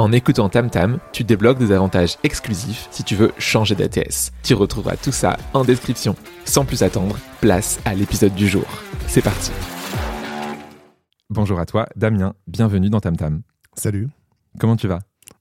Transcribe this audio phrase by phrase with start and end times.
[0.00, 4.32] En écoutant TamTam, tu débloques des avantages exclusifs si tu veux changer d'ATS.
[4.42, 6.16] Tu retrouveras tout ça en description.
[6.46, 8.64] Sans plus attendre, place à l'épisode du jour.
[9.06, 9.52] C'est parti.
[11.28, 13.42] Bonjour à toi, Damien, bienvenue dans TamTam.
[13.74, 14.08] Salut.
[14.58, 15.00] Comment tu vas?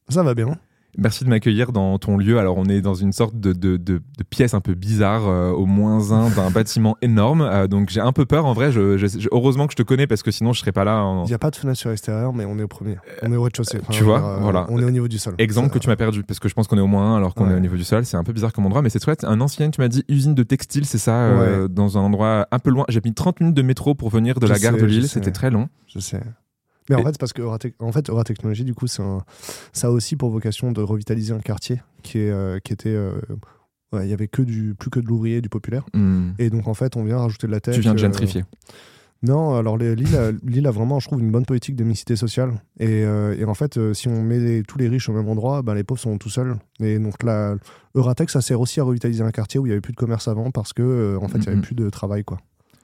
[0.09, 0.57] Ça va bien.
[0.97, 2.39] Merci de m'accueillir dans ton lieu.
[2.39, 5.65] Alors, on est dans une sorte de, de, de, pièce un peu bizarre, euh, au
[5.65, 7.41] moins un d'un bâtiment énorme.
[7.41, 8.45] Euh, donc, j'ai un peu peur.
[8.45, 11.21] En vrai, je, heureusement que je te connais parce que sinon, je serais pas là.
[11.25, 12.97] Il n'y a pas de fenêtre sur l'extérieur, mais on est au premier.
[13.21, 13.79] On est au rez-de-chaussée.
[13.89, 14.65] tu vois, voilà.
[14.69, 15.35] On est au niveau du sol.
[15.37, 17.35] Exemple que tu m'as perdu parce que je pense qu'on est au moins un alors
[17.35, 18.05] qu'on est au niveau du sol.
[18.05, 19.23] C'est un peu bizarre comme endroit, mais c'est chouette.
[19.23, 22.59] Un ancien, tu m'as dit usine de textile, c'est ça, euh, dans un endroit un
[22.59, 22.85] peu loin.
[22.89, 25.07] J'ai mis 30 minutes de métro pour venir de la gare de Lille.
[25.07, 25.69] C'était très long.
[25.87, 26.21] Je sais.
[26.89, 29.03] Mais en fait, parce que en fait, Technologie, du coup, ça
[29.83, 32.89] a aussi pour vocation de revitaliser un quartier qui, est, euh, qui était.
[32.89, 33.19] Euh,
[33.93, 35.83] il y avait que du, plus que de l'ouvrier du populaire.
[35.95, 36.31] Hmm.
[36.37, 37.73] Et donc, en fait, on vient rajouter de la tête.
[37.73, 38.43] Tu viens de euh, gentrifier.
[39.21, 42.53] Non, alors Lille a, a, vraiment, je trouve, une bonne politique de mixité sociale.
[42.79, 45.83] Et, et en fait, si on met tous les riches au même endroit, ben, les
[45.83, 46.55] pauvres sont tout seuls.
[46.79, 47.55] Et donc, la,
[47.95, 50.29] Euratech, ça sert aussi à revitaliser un quartier où il n'y avait plus de commerce
[50.29, 52.37] avant parce que, en fait, il n'y avait plus de travail, quoi.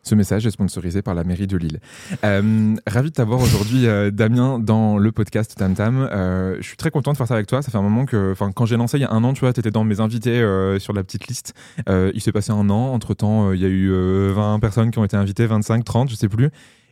[0.08, 1.80] Ce message est sponsorisé par la mairie de Lille.
[2.24, 6.08] Euh, ravi de t'avoir aujourd'hui, euh, Damien, dans le podcast Tam Tam.
[6.12, 7.64] Euh, je suis très content de faire ça avec toi.
[7.64, 9.40] Ça fait un moment que, enfin, quand j'ai lancé il y a un an, tu
[9.40, 10.38] vois, tu étais dans mes invités
[10.78, 11.56] sur la petite liste.
[11.88, 12.94] il s'est passé un an.
[12.94, 13.90] Entre temps, il y a eu
[14.32, 16.52] 20 personnes qui ont été invitées, 25, 30, je sais plus.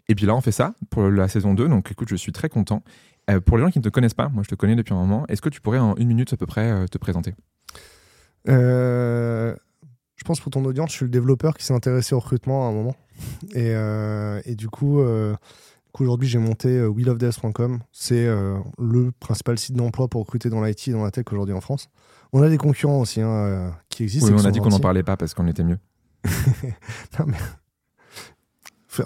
[0.09, 1.67] Et puis là, on fait ça pour la saison 2.
[1.67, 2.81] Donc écoute, je suis très content.
[3.45, 5.25] pour les gens qui ne te connaissent pas, moi je te connais depuis un moment,
[5.27, 7.35] est-ce que tu pourrais en une minute à peu près te présenter?
[10.23, 12.69] Je pense pour ton audience, je suis le développeur qui s'est intéressé au recrutement à
[12.69, 12.95] un moment.
[13.55, 15.35] Et, euh, et du coup, euh,
[15.99, 17.81] aujourd'hui, j'ai monté euh, willofdeath.com.
[17.91, 21.59] C'est le principal site d'emploi pour recruter dans l'IT et dans la tech aujourd'hui en
[21.59, 21.89] France.
[22.31, 24.29] On a des concurrents aussi hein, qui existent.
[24.29, 25.79] Oui, on a dit qu'on n'en parlait pas parce qu'on était mieux.
[27.19, 27.37] non, mais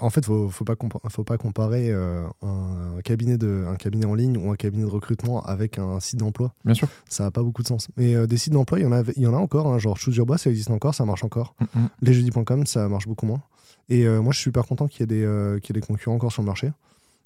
[0.00, 0.76] en fait, faut, faut pas
[1.08, 4.88] faut pas comparer euh, un cabinet de, un cabinet en ligne ou un cabinet de
[4.88, 6.52] recrutement avec un site d'emploi.
[6.64, 6.88] Bien sûr.
[7.08, 7.88] Ça n'a pas beaucoup de sens.
[7.96, 9.68] Mais euh, des sites d'emploi, il y en a, il y en a encore.
[9.68, 11.54] Hein, genre Choose Your Boss, ça existe encore, ça marche encore.
[11.60, 13.42] Mm Lesjeudis.com, ça marche beaucoup moins.
[13.88, 15.86] Et euh, moi, je suis super content qu'il y ait des, qu'il y ait des
[15.86, 16.70] concurrents encore sur le marché.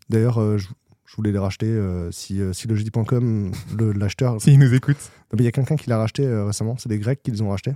[0.08, 0.68] D'ailleurs, je,
[1.16, 1.80] voulais les racheter.
[2.10, 3.52] si, si le jeudi.com,
[3.96, 4.40] l'acheteur.
[4.40, 4.96] S'il nous écoute.
[5.36, 6.76] Il y a quelqu'un qui l'a racheté récemment.
[6.78, 7.74] C'est des Grecs qui les ont rachetés.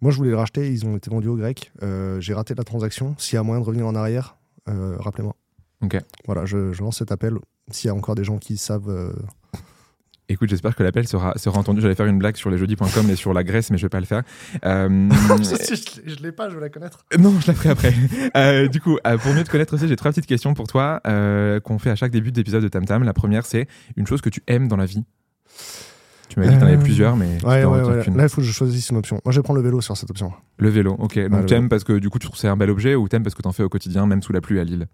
[0.00, 1.72] Moi, je voulais les racheter, ils ont été vendus aux Grecs.
[1.82, 3.14] Euh, j'ai raté la transaction.
[3.18, 4.36] S'il y a moyen de revenir en arrière,
[4.68, 5.34] euh, rappelez-moi.
[5.82, 5.98] Ok.
[6.26, 7.34] Voilà, je, lance cet appel.
[7.70, 8.88] S'il y a encore des gens qui savent.
[8.88, 9.12] Euh,
[10.30, 11.80] Écoute, j'espère que l'appel sera, sera entendu.
[11.80, 14.00] J'allais faire une blague sur les jeudis.com et sur la Grèce, mais je vais pas
[14.00, 14.22] le faire.
[14.62, 17.06] je, ne l'ai pas, je veux la connaître.
[17.18, 18.68] Non, je la ferai après.
[18.68, 21.00] du coup, pour mieux te connaître aussi, j'ai trois petites questions pour toi
[21.64, 23.02] qu'on fait à chaque début d'épisode de Tam Tam.
[23.04, 23.66] La première, c'est
[23.96, 25.04] une chose que tu aimes dans la vie?
[26.28, 27.42] Tu m'as dit que tu en avais euh, plusieurs, mais.
[27.44, 28.04] Ouais, ouais, ouais.
[28.14, 29.20] Là, il faut que je choisisse une option.
[29.24, 30.32] Moi, je vais prendre le vélo sur cette option.
[30.58, 31.18] Le vélo, ok.
[31.28, 33.22] Donc, tu aimes parce que du coup, tu trouves c'est un bel objet ou t'aimes
[33.22, 34.86] parce que tu en fais au quotidien, même sous la pluie à Lille?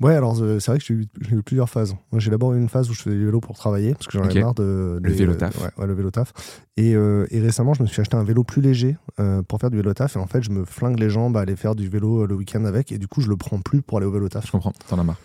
[0.00, 1.96] Ouais, alors euh, c'est vrai que j'ai eu, plusieurs phases.
[2.12, 4.18] Moi, j'ai d'abord eu une phase où je faisais du vélo pour travailler, parce que
[4.18, 5.00] j'en avais marre de.
[5.02, 5.56] le vélo taf.
[5.78, 6.32] ouais, le vélo taf.
[6.76, 8.96] Et, euh, et, récemment, je me suis acheté un vélo plus léger
[9.48, 10.16] pour faire du vélo taf.
[10.16, 12.64] Et en fait, je me flingue les jambes à aller faire du vélo le week-end
[12.64, 12.92] avec.
[12.92, 14.46] Et du coup, je le prends plus pour aller au vélo taf.
[14.46, 15.20] Je comprends, t'en as marre.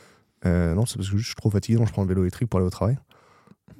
[0.45, 2.59] non, c'est parce que je suis trop fatigué, donc je prends le vélo électrique pour
[2.59, 2.97] aller au travail.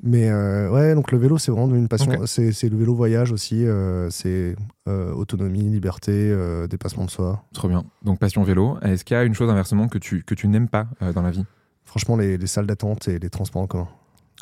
[0.03, 2.25] Mais euh, ouais, donc le vélo, c'est vraiment une passion.
[2.25, 3.65] C'est le vélo voyage aussi.
[3.65, 4.55] Euh, c'est
[4.87, 6.35] euh, autonomie, liberté,
[6.69, 7.43] dépassement de soi.
[7.53, 7.83] Trop bien.
[8.03, 8.77] Donc passion vélo.
[8.81, 11.31] Est-ce qu'il y a une chose inversement que tu, que tu n'aimes pas dans la
[11.31, 11.45] vie?
[11.83, 13.87] Franchement, les, les salles d'attente et les transports en commun.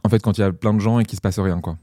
[0.03, 1.77] En fait, quand il y a plein de gens et qu'il se passe rien, quoi.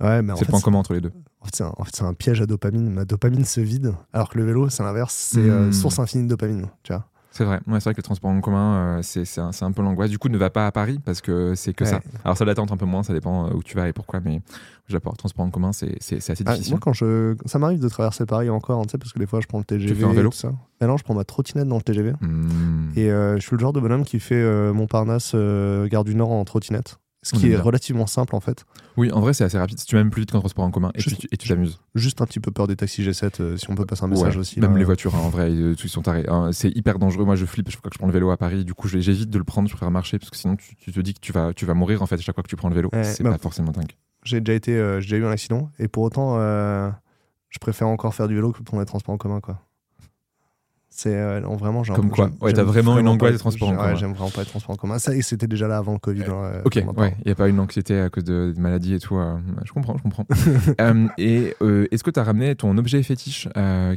[0.00, 1.12] Ouais, mais c'est le point commun entre les deux.
[1.40, 1.62] En fait,
[1.94, 2.90] c'est un, piège à dopamine.
[2.90, 5.14] Ma dopamine se vide, alors que le vélo, c'est l'inverse.
[5.14, 5.72] C'est hmm.
[5.72, 6.66] source infinie de dopamine.
[6.82, 7.06] Tu vois
[7.36, 9.82] c'est vrai, ouais, c'est vrai que le transport en commun, euh, c'est un, un, peu
[9.82, 10.08] l'angoisse.
[10.08, 12.00] Du coup, ne va pas à Paris parce que c'est que ça.
[12.24, 14.40] Alors, ça l'attente un peu moins, ça dépend euh, où tu vas et pourquoi, mais
[14.88, 16.16] le transport en commun, c'est assez
[16.46, 16.72] ah, difficile.
[16.72, 17.36] moi, quand je...
[17.44, 19.64] ça m'arrive de traverser Paris encore, tu sais, parce que des fois, je prends le
[19.64, 19.92] TGV.
[19.92, 20.52] Tu fais un vélo ça.
[20.80, 22.14] Et non, je prends ma trottinette dans le TGV.
[22.22, 22.92] Hmm.
[22.96, 26.44] Et euh, je suis le genre de bonhomme qui fait Montparnasse, Gare du Nord en
[26.46, 26.98] trottinette.
[27.26, 27.60] Ce qui est bien.
[27.62, 28.64] relativement simple en fait.
[28.96, 29.78] Oui, en vrai, c'est assez rapide.
[29.84, 31.80] Tu vas même plus vite qu'en transport en commun et Juste- tu- t'amuses.
[31.94, 34.34] Juste un petit peu peur des taxis G7, euh, si on peut passer un message
[34.34, 34.60] Ouais, aussi.
[34.60, 34.78] Même là.
[34.78, 36.24] les voitures, hein, en vrai, euh, ils sont tarés.
[36.28, 36.50] hein.
[36.52, 37.24] c'est hyper dangereux.
[37.24, 38.64] Moi, je flippe chaque fois que je prends le vélo à Paris.
[38.64, 41.00] Du coup, j'évite de le prendre, je préfère marcher parce que sinon, tu, tu te
[41.00, 42.74] dis que tu vas, tu vas mourir en fait chaque fois que tu prends le
[42.74, 42.90] vélo.
[42.92, 43.92] Ouais, c'est bah, pas forcément dingue.
[44.24, 46.90] J'ai déjà été, euh, j'ai déjà eu un accident et pour autant, euh,
[47.48, 49.60] je préfère encore faire du vélo que prendre les transports en commun quoi.
[50.96, 53.76] C'est euh, vraiment un Comme quoi Ouais, t'as vraiment une angoisse des transports en ouais,
[53.76, 53.94] commun.
[53.96, 54.98] J'aime vraiment pas les transports en commun.
[54.98, 56.22] Ça et c'était déjà là avant le Covid.
[56.22, 58.94] hein, euh, Ok, ouais, il n'y a pas une anxiété à cause de, de maladies
[58.94, 59.18] et tout.
[59.18, 60.24] euh, je comprends, je comprends.
[61.18, 61.54] Et
[61.92, 63.46] est-ce que tu as ramené ton objet fétiche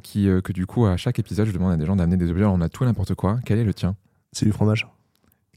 [0.03, 2.43] qui, que du coup, à chaque épisode, je demande à des gens d'amener des objets,
[2.43, 3.39] on a tout n'importe quoi.
[3.45, 3.95] Quel est le tien?
[4.33, 4.85] C'est du fromage.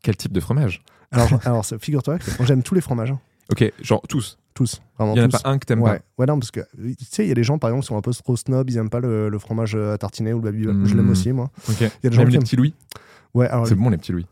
[0.05, 0.85] Quel type de fromage?
[1.11, 3.15] Alors, alors figure-toi que j'aime tous les fromages.
[3.51, 4.39] Ok, genre tous.
[4.55, 5.43] Tous, vraiment Il n'y en a tous.
[5.43, 5.99] pas un que t'aimes ouais.
[5.99, 6.05] pas.
[6.19, 7.97] ouais, non, parce que tu sais, il y a des gens par exemple qui sont
[7.97, 10.85] un peu trop snob, ils aiment pas le, le fromage à tartiner ou le babybel.
[10.87, 11.11] Je l'aime Mm.
[11.11, 11.51] aussi, moi.
[11.69, 11.81] Ok.
[11.81, 12.75] y a des gens qui les aiment- petits Louis.
[13.35, 14.27] Ouais, alors C'est bon, les petits Louis.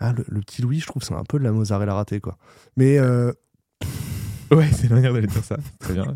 [0.00, 2.36] ah, le, le petit Louis, je trouve c'est un peu de la mozzarella ratée, quoi.
[2.76, 3.32] Mais, euh,
[4.50, 5.56] Ouais, c'est la manière d'aller dire ça.
[5.80, 6.14] Très bien.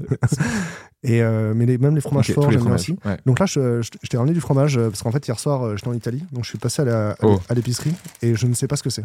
[1.03, 2.97] et, euh, mais les- même les fromages forts, j'aime bien aussi.
[3.05, 3.17] Ouais.
[3.27, 5.63] Donc là, je, je- je t'ai ramené du fromage euh, parce qu'en fait, hier soir,
[5.65, 7.41] euh, j'étais en Italie, donc je suis passé à Oh.
[7.49, 9.05] à l'épicerie et je ne sais pas ce que c'est.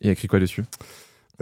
[0.00, 0.64] Il y a écrit quoi dessus?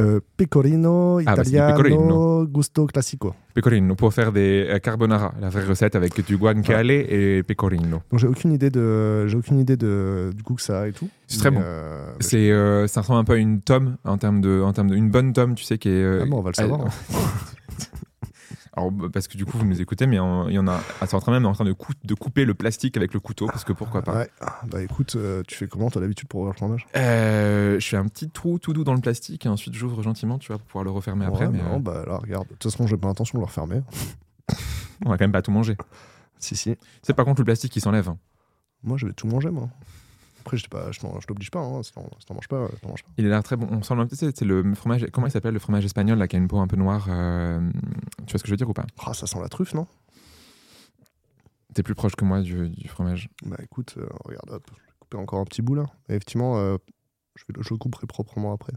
[0.01, 2.47] Euh, pecorino Ah, bah, italiano pecorino.
[2.47, 3.33] gusto classico.
[3.55, 8.03] Pecorino, pour faire des euh, carbonara, la vraie recette avec du guanciale et pecorino.
[8.11, 10.93] Donc j'ai aucune idée de, j'ai aucune idée de du goût que ça a et
[10.93, 11.09] tout.
[11.29, 11.61] C'est très bon.
[11.63, 14.73] euh, mais C'est, euh, ça ressemble un peu à une tome en termes de, en
[14.73, 16.03] termes de, une bonne tome, tu sais, qui est.
[16.03, 16.81] euh, Ah bon, on va le savoir.
[18.77, 20.81] Alors, bah, parce que du coup, vous nous écoutez, mais il y en a.
[21.01, 23.21] ah, C'est en train même en train de, cou- de couper le plastique avec le
[23.21, 24.19] couteau, parce que pourquoi pas.
[24.19, 24.31] Ouais.
[24.41, 25.91] Ah, Bah écoute, euh, tu fais comment?
[25.91, 26.87] T'as l'habitude pour ouvrir le fromage?
[26.97, 30.39] Euh, je fais un petit trou tout doux dans le plastique et ensuite j'ouvre gentiment,
[30.39, 31.49] tu vois, pour pouvoir le refermer après.
[31.49, 32.49] Mais non, euh, bah là, regarde.
[32.49, 33.81] De toute façon, j'ai pas l'intention de le refermer.
[35.05, 35.77] on va quand même pas tout manger.
[36.39, 36.77] Si, si.
[37.03, 38.09] C'est par contre le plastique qui s'enlève.
[38.09, 38.19] hein.
[38.83, 39.69] Moi, je vais tout manger, moi.
[40.45, 41.61] Après, je, je t'oblige pas.
[41.61, 41.83] Hein.
[41.83, 42.03] Si t'en
[42.35, 43.11] manges pas, euh, t'en manges pas.
[43.17, 43.67] Il a l'air très bon.
[43.71, 45.07] On sent le- tu sais, c'est le fromage.
[45.13, 47.61] Comment il s'appelle le fromage espagnol là qui a une peau un peu noire euh,
[48.27, 48.85] Tu vois ce que je veux dire ou pas?
[49.07, 49.87] Ah, ça sent la truffe, non?
[51.75, 53.29] T'es plus proche que moi du, du fromage.
[53.47, 55.85] Bah écoute, euh, regarde, hop, je vais couper encore un petit bout là.
[56.09, 56.77] Et effectivement, euh,
[57.37, 58.73] je, vais le, je couperai proprement après.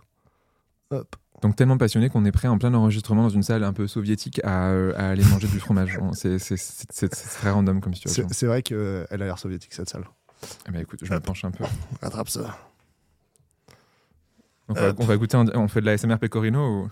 [0.90, 1.16] Hop.
[1.44, 4.42] Donc tellement passionné qu'on est prêt en plein enregistrement dans une salle un peu soviétique
[4.44, 6.00] à, à aller manger du fromage.
[6.14, 8.26] C'est très random comme situation.
[8.32, 10.06] C'est vrai qu'elle a l'air soviétique cette salle.
[10.68, 11.24] Eh ben, écoute, je me Hop.
[11.26, 11.64] penche un peu.
[12.02, 12.58] Attrape ça.
[14.68, 14.98] Donc, on, va, Hop.
[15.00, 15.38] on va goûter.
[15.38, 16.90] en- On fait de la SMR pecorino ou...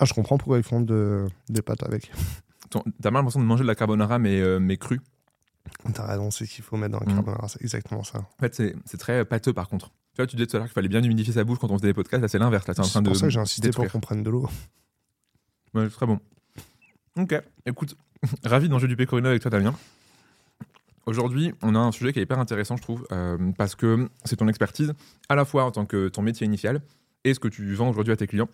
[0.00, 2.10] Ah, je comprends pourquoi ils font de, des pâtes avec.
[2.70, 5.00] Ton- T'as mal l'impression de manger de la carbonara mais, euh, mais crue.
[5.92, 7.16] T'as raison, c'est ce qu'il faut mettre dans le Mm.
[7.16, 8.18] carbonara, c'est exactement ça.
[8.18, 9.88] En fait, c'est c'est très pâteux par contre.
[10.14, 11.76] Tu vois, tu disais tout à l'heure qu'il fallait bien humidifier sa bouche quand on
[11.78, 12.22] faisait des podcasts.
[12.22, 12.66] Là, c'est l'inverse.
[12.68, 13.08] Là, t'es en train C'est de.
[13.08, 14.48] pour ça que j'ai insisté pour qu'on prenne de l'eau.
[15.74, 16.20] Ouais, c'est très bon.
[17.16, 17.34] Ok,
[17.66, 17.96] écoute,
[18.44, 19.74] ravi de manger du pecorino avec toi, Damien.
[21.06, 24.36] Aujourd'hui, on a un sujet qui est hyper intéressant, je trouve, euh, parce que c'est
[24.36, 24.92] ton expertise,
[25.30, 26.82] à la fois en tant que ton métier initial
[27.24, 28.48] et ce que tu vends aujourd'hui à tes clients.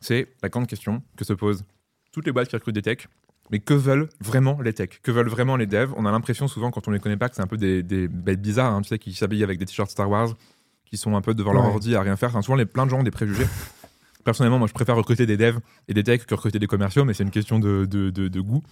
[0.00, 1.64] C'est la grande question que se posent
[2.12, 3.08] toutes les boîtes qui recrutent des techs.
[3.50, 5.00] Mais que veulent vraiment les techs?
[5.02, 5.92] Que veulent vraiment les devs?
[5.96, 8.06] On a l'impression souvent, quand on les connaît pas, que c'est un peu des, des
[8.06, 10.34] bêtes bizarres, hein, tu sais, qui s'habillent avec des t-shirts Star Wars,
[10.84, 11.70] qui sont un peu devant leur Ouais.
[11.70, 12.28] ordi à rien faire.
[12.28, 13.46] Enfin, souvent, les, plein de gens ont des préjugés.
[14.22, 15.58] Personnellement, moi, je préfère recruter des devs
[15.88, 18.40] et des techs que recruter des commerciaux, mais c'est une question de, de, de- de
[18.40, 18.62] goût.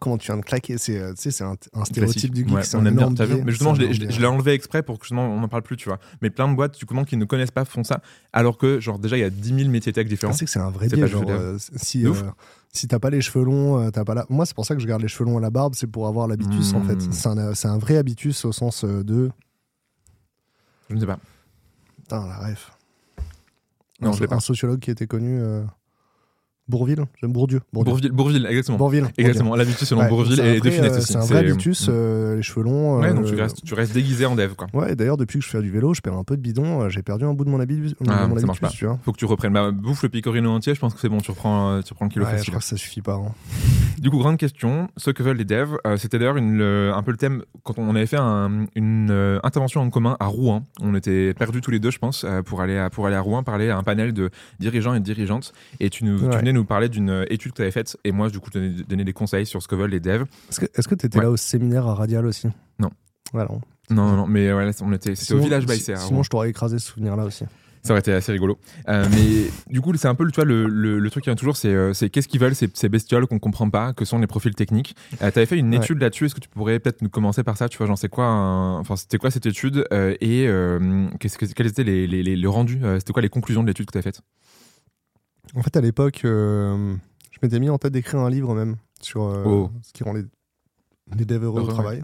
[0.00, 1.86] Comment tu viens de claquer C'est euh, tu sais, c'est un, un Classique.
[1.94, 2.52] stéréotype du geek.
[2.54, 5.04] Ouais, c'est on un aime bien, vu Mais justement, je l'ai- enlevé exprès pour que
[5.04, 6.00] justement on n'en parle plus, tu vois.
[6.20, 8.00] Mais plein de boîtes, du coup, qui ne connaissent pas font ça,
[8.32, 10.32] alors que, genre, déjà, il y a 10 000 métiers tech Ah, différents.
[10.32, 11.00] c'est que c'est un vrai biais.
[11.02, 12.12] pas Genre, juste euh, si euh,
[12.72, 14.26] si t'as pas les cheveux longs, t'as pas la...
[14.28, 16.08] Moi, c'est pour ça que je garde les cheveux longs à la barbe, c'est pour
[16.08, 16.96] avoir l'habitus en fait.
[16.96, 17.54] Mm.
[17.54, 19.30] C'est un, vrai habitus au sens de.
[20.90, 21.18] Je ne sais pas.
[22.02, 22.72] Putain, la ref.
[24.00, 24.34] Non, un, je pas.
[24.36, 25.40] un sociologue qui était connu.
[26.68, 27.60] Euh, Bourville J'aime Bourdieu.
[27.72, 27.90] Bourdieu.
[27.92, 28.78] Bourville, Bourville, exactement.
[28.78, 29.06] Bourville.
[29.16, 29.54] Exactement.
[29.56, 31.12] L'habitus selon Ouais, Bourville de Funès euh, aussi.
[31.12, 33.00] C'est un vrai habitus, euh, les cheveux longs.
[33.00, 34.66] Ouais, euh, donc tu restes, tu restes déguisé en dev, quoi.
[34.74, 36.82] Ouais, et d'ailleurs, depuis que je fais du vélo, je perds un peu de bidon.
[36.82, 37.94] euh, J'ai perdu un bout de mon habitus.
[38.08, 38.68] Ah, mon ça marche habitus, pas.
[38.70, 38.98] tu vois.
[39.04, 39.52] Faut que tu reprennes.
[39.52, 42.06] Bah, bouffe le picorino entier, je pense que c'est bon, tu reprends, euh, tu reprends
[42.06, 43.14] le kilo Ouais, je crois que ça suffit pas.
[43.14, 43.32] hein.
[43.98, 47.16] Du coup, grande question, ce que veulent les devs, euh, c'était d'ailleurs un peu le
[47.16, 50.64] thème quand on avait fait un- une euh, intervention en commun à Rouen.
[50.82, 53.20] On était perdus tous les deux, je pense, euh, pour aller à, pour aller à
[53.22, 54.28] Rouen parler à un panel de
[54.60, 55.54] dirigeants et de dirigeantes.
[55.80, 58.12] Et tu, nous, tu venais nous parler d'une euh, étude que tu avais faite, et
[58.12, 60.24] moi, du coup, je donnais, donnais des conseils sur ce que veulent les devs.
[60.50, 61.24] Est-ce que t'étais Ouais.
[61.24, 62.48] là au séminaire à Radial aussi?
[62.78, 62.90] Non.
[63.32, 63.50] Voilà.
[63.90, 66.78] Non, non, non, mais ouais, on était, c'était au village à Sinon, je t'aurais écrasé
[66.78, 67.44] ce souvenir-là aussi.
[67.82, 68.58] Ça aurait été assez rigolo.
[68.88, 71.30] Euh, mais du coup, c'est un peu le, tu vois, le, le, le truc qui
[71.30, 74.04] vient toujours, c'est euh, c'est qu'est-ce qu'ils veulent ces, ces bestioles qu'on comprend pas, que
[74.04, 74.96] sont les profils techniques.
[75.22, 75.76] Euh, tu avais fait une Ouais.
[75.76, 78.08] étude là-dessus, est-ce que tu pourrais peut-être nous commencer par ça Tu vois, j'en sais
[78.08, 79.86] quoi un- Enfin, c'était quoi cette étude
[80.20, 83.68] Et que, quels étaient les, les, les, le rendu euh, C'était quoi les conclusions de
[83.68, 84.20] l'étude que tu as faite?
[85.56, 86.94] En fait, à l'époque, euh,
[87.32, 89.70] je m'étais mis en tête d'écrire un livre même sur euh, Oh.
[89.82, 90.24] ce qui rend les,
[91.16, 92.02] les devs heureux Heureux, au travail.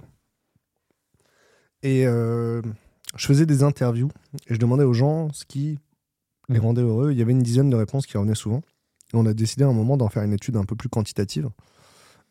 [1.82, 2.62] Et euh,
[3.16, 4.10] je faisais des interviews
[4.48, 5.78] et je demandais aux gens ce qui
[6.48, 7.12] les rendait heureux.
[7.12, 8.62] Il y avait une dizaine de réponses qui revenaient souvent.
[9.12, 11.48] Et on a décidé à un moment d'en faire une étude un peu plus quantitative.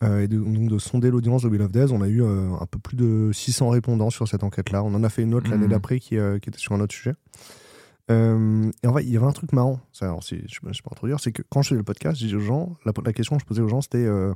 [0.04, 1.92] et de, donc de sonder l'audience de Will of Days.
[1.92, 4.82] On a eu un peu plus de 600 répondants sur cette enquête-là.
[4.84, 5.72] On en a fait une autre l'année Mhm.
[5.72, 7.14] d'après qui, qui était sur un autre sujet.
[8.10, 9.80] Euh, et en fait, il y avait un truc marrant.
[9.92, 11.20] Ça, alors, c'est- je ne sais pas introduire.
[11.20, 13.42] C'est que quand je faisais le podcast, je disais aux gens, la, la question que
[13.42, 14.34] je posais aux gens, c'était euh,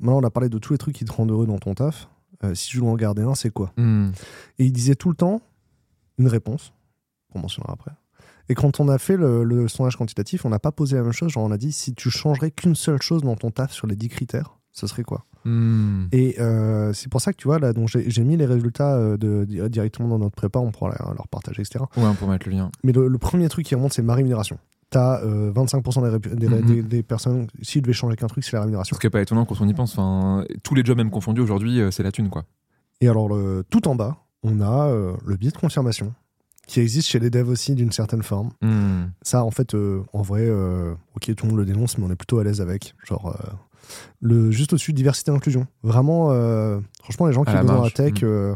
[0.00, 2.08] maintenant, on a parlé de tous les trucs qui te rendent heureux dans ton taf.
[2.44, 3.72] Euh, si je dois en garder un, c'est quoi?
[3.76, 4.10] Hmm.
[4.58, 5.42] et il disait tout le temps
[6.18, 6.72] une réponse,
[7.32, 7.92] qu'on mentionnera après.
[8.48, 11.12] Et quand on a fait le, le sondage quantitatif, on n'a pas posé la même
[11.12, 11.30] chose.
[11.30, 13.94] Genre, on a dit si tu changerais qu'une seule chose dans ton taf sur les
[13.94, 16.04] 10 critères, ce serait quoi Hmm.
[16.12, 19.16] Et euh, c'est pour ça que tu vois, là, donc j'ai mis les résultats euh,
[19.16, 21.82] de, di- directement dans notre prépa, on pourra leur partager, etc.
[21.96, 22.70] Ouais, on peut mettre le lien.
[22.84, 24.58] Mais le, le premier truc qui remonte, c'est ma rémunération.
[24.90, 26.60] T'as euh, 25% des, des, Mhm.
[26.66, 28.94] des- des personnes, s'ils devaient changer qu'un truc, c'est la rémunération.
[28.94, 29.92] Ce qui est pas étonnant quand on y pense.
[29.92, 32.44] Enfin, tous les jobs même confondus aujourd'hui, euh, c'est la thune, quoi.
[33.00, 36.12] Et alors, le, tout en bas, on a euh, le biais de confirmation,
[36.66, 38.50] qui existe chez les devs aussi d'une certaine forme.
[38.60, 39.06] Hmm.
[39.22, 39.74] Ça, en fait,
[40.12, 40.50] en vrai,
[41.16, 42.94] ok, tout le monde le dénonce, mais on est plutôt à l'aise avec.
[43.08, 43.34] Genre,
[44.20, 45.66] le, juste au-dessus, diversité et inclusion.
[45.82, 48.24] Vraiment, euh, franchement, les gens qui bossent dans la tech, Mm.
[48.26, 48.54] euh,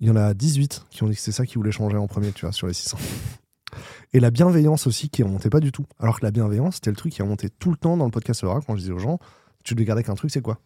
[0.00, 2.06] il y en a 18 qui ont dit que c'est ça qu'ils voulaient changer en
[2.06, 2.96] premier, tu vois, sur les 600.
[4.14, 5.84] Et la bienveillance aussi, qui remontait pas du tout.
[5.98, 8.42] Alors que la bienveillance, c'était le truc qui remontait tout le temps dans le podcast
[8.44, 9.18] Aura quand je disais aux gens,
[9.64, 10.58] tu devais garder qu'un truc, c'est quoi?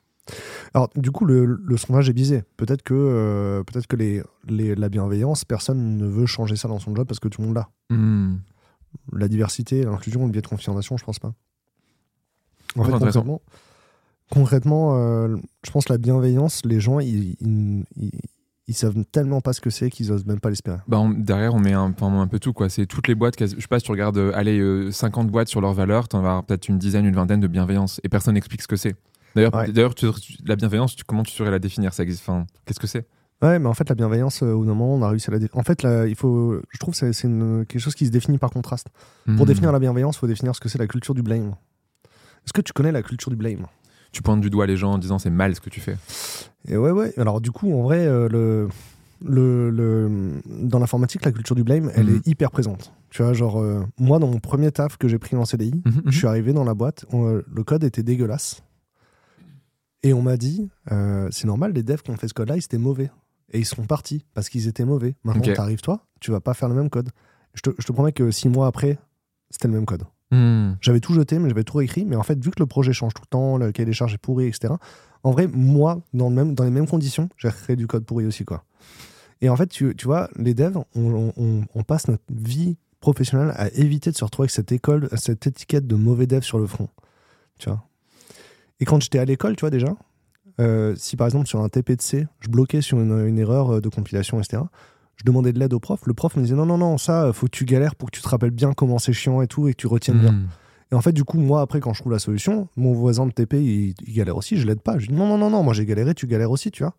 [0.72, 2.44] Alors, du coup, le, le sondage est biaisé.
[2.56, 6.78] Peut-être que, euh, peut-être que les, les- la bienveillance, personne ne veut changer ça dans
[6.78, 8.36] son job parce que tout le monde l'a Hmm.
[9.12, 11.32] la diversité, l'inclusion, le biais de confirmation, je pense pas.
[12.76, 13.42] En fait, concrètement,
[14.32, 18.10] concrètement euh, je pense que la bienveillance, les gens, ils, ils, ils-
[18.68, 20.78] ils savent tellement pas ce que c'est qu'ils osent même pas l'espérer.
[20.88, 22.52] Bah, on- derrière, on met un, peu tout.
[22.52, 22.68] quoi.
[22.68, 23.34] C'est toutes les boîtes.
[23.38, 26.16] Je sais pas si tu regardes euh, allez, euh, 50 boîtes sur leurs valeurs, tu
[26.16, 28.00] en vas peut-être une dizaine, une vingtaine de bienveillance.
[28.04, 28.94] Et personne n'explique ce que c'est.
[29.34, 29.70] D'ailleurs, Ouais.
[29.72, 30.06] d'ailleurs tu-
[30.46, 31.92] la bienveillance, tu- comment tu saurais la définir?
[31.92, 33.06] Ça Qu'est-ce que c'est?
[33.42, 35.58] Ouais, mais en fait, la bienveillance, euh, au moment, on a réussi à la définir.
[35.58, 37.28] En fait, là, il faut, je trouve que c'est
[37.66, 38.86] quelque chose qui se définit par contraste.
[39.24, 39.44] Pour Hmm.
[39.44, 41.54] définir la bienveillance, il faut définir ce que c'est la culture du blame.
[42.46, 43.66] Est-ce que tu connais la culture du blame
[44.12, 45.96] Tu pointes du doigt les gens en disant c'est mal ce que tu fais.
[46.68, 47.12] Et ouais, ouais.
[47.18, 48.68] Alors, du coup, en vrai, euh, le,
[49.24, 52.16] le, le- dans l'informatique, la culture du blame, elle Mhm.
[52.16, 52.92] est hyper présente.
[53.10, 56.16] Tu vois, genre, euh, moi, dans mon premier taf que j'ai pris en CDI, je
[56.18, 58.62] suis arrivé dans la boîte, on- le code était dégueulasse.
[60.02, 62.64] Et on m'a dit, euh, c'est normal, les devs qui ont fait ce code-là, ils
[62.64, 63.10] étaient mauvais.
[63.52, 65.14] Et ils sont partis parce qu'ils étaient mauvais.
[65.24, 65.52] Maintenant, Ok.
[65.54, 67.10] t'arrives toi, tu vas pas faire le même code.
[67.54, 68.98] Je te, je te promets que six mois après,
[69.50, 70.04] c'était le même code.
[70.32, 70.76] Hmm.
[70.80, 72.06] J'avais tout jeté, mais j'avais tout réécrit.
[72.06, 74.14] Mais en fait, vu que le projet change tout le temps, le cahier des charges
[74.14, 74.74] est pourri, etc.
[75.22, 78.26] En vrai, moi, dans, le même, dans les mêmes conditions, j'ai créé du code pourri
[78.26, 78.64] aussi, quoi.
[79.42, 84.10] Et en fait, tu, tu vois, les devs, on, passe notre vie professionnelle à éviter
[84.10, 86.88] de se retrouver avec cette école, cette étiquette de mauvais dev sur le front.
[87.58, 87.84] Tu vois.
[88.80, 89.94] Et quand j'étais à l'école, tu vois déjà,
[90.60, 93.88] euh, si par exemple sur un TP de C, je bloquais sur une erreur de
[93.88, 94.62] compilation, etc.,
[95.22, 96.00] je demandais de l'aide au prof.
[96.04, 98.22] Le prof me disait non, non, non, ça, faut que tu galères pour que tu
[98.22, 100.32] te rappelles bien comment c'est chiant et tout, et que tu retiennes bien.
[100.32, 100.48] Hmm.
[100.90, 103.32] Et en fait, du coup, moi, après, quand je trouve la solution, mon voisin de
[103.32, 104.98] TP, il, il galère aussi, je l'aide pas.
[104.98, 106.94] Je dis non, non, non, non, moi j'ai galéré, tu galères aussi, tu vois.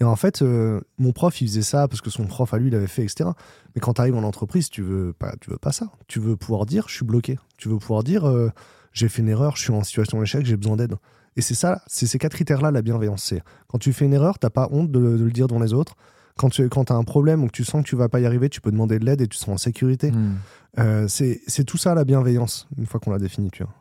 [0.00, 2.68] Et en fait, euh, mon prof, il faisait ça parce que son prof à lui,
[2.68, 3.30] il avait fait, etc.
[3.74, 5.90] Mais quand tu arrives en entreprise, tu veux pas, tu veux pas ça.
[6.08, 7.38] Tu veux pouvoir dire, je suis bloqué.
[7.58, 8.50] Tu veux pouvoir dire, euh,
[8.92, 10.94] j'ai fait une erreur, je suis en situation d'échec, j'ai besoin d'aide.
[11.36, 13.24] Et c'est ça, c'est ces quatre critères-là, la bienveillance.
[13.24, 15.74] C'est quand tu fais une erreur, t'as pas honte de, de le dire devant les
[15.74, 15.94] autres.
[16.40, 18.24] Quand tu quand as un problème ou que tu sens que tu vas pas y
[18.24, 20.10] arriver, tu peux demander de l'aide et tu seras en sécurité.
[20.10, 20.36] Hmm.
[20.78, 23.72] Euh, c'est tout ça la bienveillance, une fois qu'on l'a défini, tu vois.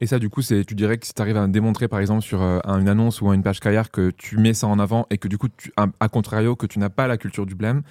[0.00, 2.22] Et ça, du coup, c'est, tu dirais que si tu arrives à démontrer, par exemple,
[2.22, 5.06] sur euh, un- une annonce ou une page carrière, que tu mets ça en avant
[5.10, 7.54] et que du coup, tu, à, à contrario, que tu n'as pas la culture du
[7.54, 7.82] blême,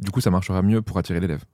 [0.00, 1.44] du coup, ça marchera mieux pour attirer l'élève.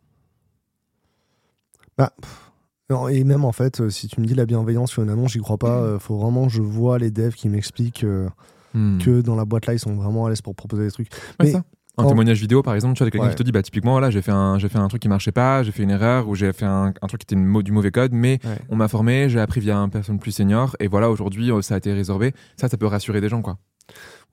[2.90, 5.32] Non, et même en fait, euh, si tu me dis la bienveillance sur une annonce,
[5.32, 5.78] j'y crois pas.
[5.78, 8.28] Euh, faut vraiment que je vois les devs qui m'expliquent euh,
[8.74, 8.96] Hmm.
[8.96, 11.12] que dans la boîte là, ils sont vraiment à l'aise pour proposer des trucs.
[11.12, 11.62] Ouais, mais- ça.
[11.98, 13.32] Un en- témoignage vidéo, par exemple, tu vois, quelqu'un Ouais.
[13.32, 15.30] qui te dit, bah, typiquement, voilà, j'ai fait un, j'ai fait un truc qui marchait
[15.32, 17.70] pas, j'ai fait une erreur, ou j'ai fait un, un truc qui était une du
[17.72, 18.58] mauvais code, mais Ouais.
[18.70, 21.74] on m'a formé, j'ai appris via une personne plus senior, et voilà, aujourd'hui, euh, ça
[21.74, 22.32] a été résorbé.
[22.56, 23.58] Ça, ça peut rassurer des gens, quoi.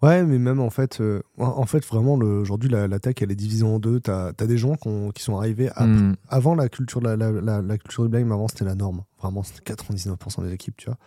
[0.02, 3.36] Ouais, mais même en fait, euh, en- fait, vraiment, aujourd'hui, la, la tech, elle est
[3.36, 4.00] divisée en deux.
[4.00, 6.16] T'as as des gens qui, ont- qui sont arrivés à- Hmm.
[6.30, 8.32] avant la culture, la- la culture du blame.
[8.32, 9.04] Avant, c'était la norme.
[9.22, 10.98] Vraiment, c'était 99% des équipes, tu vois.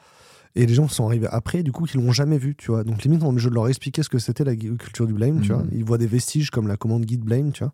[0.54, 2.84] Et les gens sont arrivés après, du coup, qui l'ont jamais vu, tu vois.
[2.84, 5.40] Donc, limite, on est obligé de leur expliquer ce que c'était la culture du blame,
[5.40, 5.58] tu Mhm.
[5.58, 5.66] vois.
[5.72, 7.72] Ils voient des vestiges comme la commande guide blame, tu vois.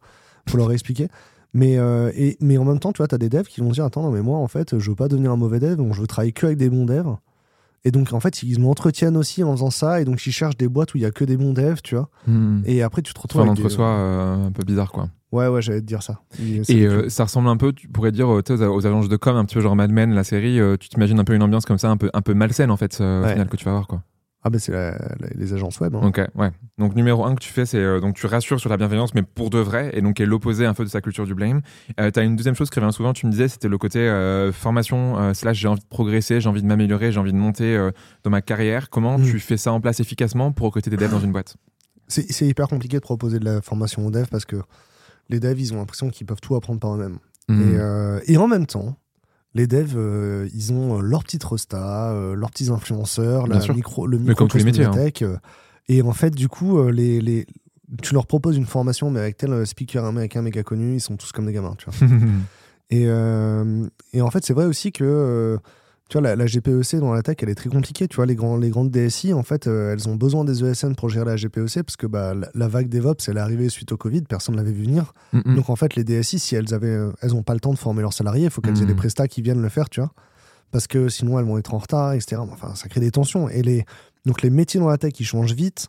[0.48, 1.08] Faut leur expliquer.
[1.54, 3.84] Mais, euh, et, mais en même temps, tu vois, t'as des devs qui vont dire
[3.84, 6.00] Attends, non, mais moi, en fait, je veux pas devenir un mauvais dev, donc je
[6.00, 7.16] veux travailler que avec des bons devs.
[7.84, 10.68] Et donc, en fait, ils m'entretiennent aussi en faisant ça, et donc ils cherchent des
[10.68, 12.10] boîtes où il y a que des bons devs, tu vois.
[12.26, 12.60] Hmm.
[12.64, 13.40] Et après, tu te retrouves.
[13.42, 15.08] un avec des- entre-soi euh, un peu bizarre, quoi.
[15.30, 16.20] Ouais, ouais, j'allais te dire ça.
[16.68, 19.16] Et, euh, ça ressemble un peu, tu pourrais dire, euh, tu aux, aux agences de
[19.16, 21.42] com, un petit peu genre Mad Men, la série, euh, tu t'imagines un peu une
[21.42, 23.64] ambiance comme ça, un peu, un peu malsaine, en fait, euh, au final, que tu
[23.66, 24.02] vas avoir, quoi.
[24.44, 24.72] Ah ben c'est
[25.34, 25.96] les agences web.
[25.96, 26.00] hein.
[26.04, 26.50] Ok, ouais.
[26.78, 29.50] Donc numéro un que tu fais, c'est donc tu rassures sur la bienveillance, mais pour
[29.50, 31.60] de vrai, et donc qui est l'opposé un peu de sa culture du blame.
[31.98, 34.08] Euh, T'as une deuxième chose qui revient souvent, tu me disais, c'était le côté
[34.52, 37.76] formation slash j'ai envie de progresser, j'ai envie de m'améliorer, j'ai envie de monter
[38.22, 38.90] dans ma carrière.
[38.90, 39.24] Comment Mm.
[39.24, 41.56] tu fais ça en place efficacement pour recruter des devs dans une boîte?
[42.06, 44.56] C'est c'est hyper compliqué de proposer de la formation aux devs parce que
[45.28, 47.18] les devs, ils ont l'impression qu'ils peuvent tout apprendre par eux-mêmes.
[47.50, 48.98] Et, euh, et en même temps,
[49.54, 54.06] les devs, euh, ils ont euh, leurs petites restas, euh, leurs petits influenceurs, la micro,
[54.06, 54.90] le micro comme tous les métiers, hein.
[54.90, 55.24] tech.
[55.88, 57.46] et en fait, du coup, les, les,
[58.02, 61.32] tu leur proposes une formation, mais avec tel speaker américain méga connu, ils sont tous
[61.32, 61.74] comme des gamins.
[61.78, 62.08] Tu vois.
[62.90, 65.58] Et, et en fait, c'est vrai aussi que
[66.08, 68.08] tu vois, la, la GPEC dans la tech, elle est très compliquée.
[68.08, 70.94] Tu vois, les, grands, les grandes DSI, en fait, euh, elles ont besoin des ESN
[70.94, 73.92] pour gérer la GPEC parce que bah, la, la vague DevOps, elle est arrivée suite
[73.92, 75.12] au Covid, personne ne l'avait vu venir.
[75.32, 75.54] Mm, mm.
[75.56, 77.78] Donc en fait, les DSI, si elles avaient, euh, elles ont pas le temps de
[77.78, 78.88] former leurs salariés, il faut qu'elles aient Mhm.
[78.88, 80.12] des prestats qui viennent le faire, tu vois.
[80.70, 82.36] Parce que sinon, elles vont être en retard, etc.
[82.40, 83.48] Enfin, ça crée des tensions.
[83.48, 83.84] Et les,
[84.26, 85.88] donc les métiers dans la tech, ils changent vite.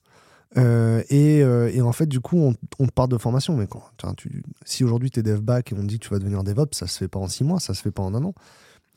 [0.58, 3.56] Euh, et, euh, et en fait, du coup, on, on parle de formation.
[3.56, 6.06] Mais quand, tiens, tu, si aujourd'hui tu es dev back et on te dit que
[6.06, 8.04] tu vas devenir DevOps, ça se fait pas en six mois, ça se fait pas
[8.04, 8.34] en un an.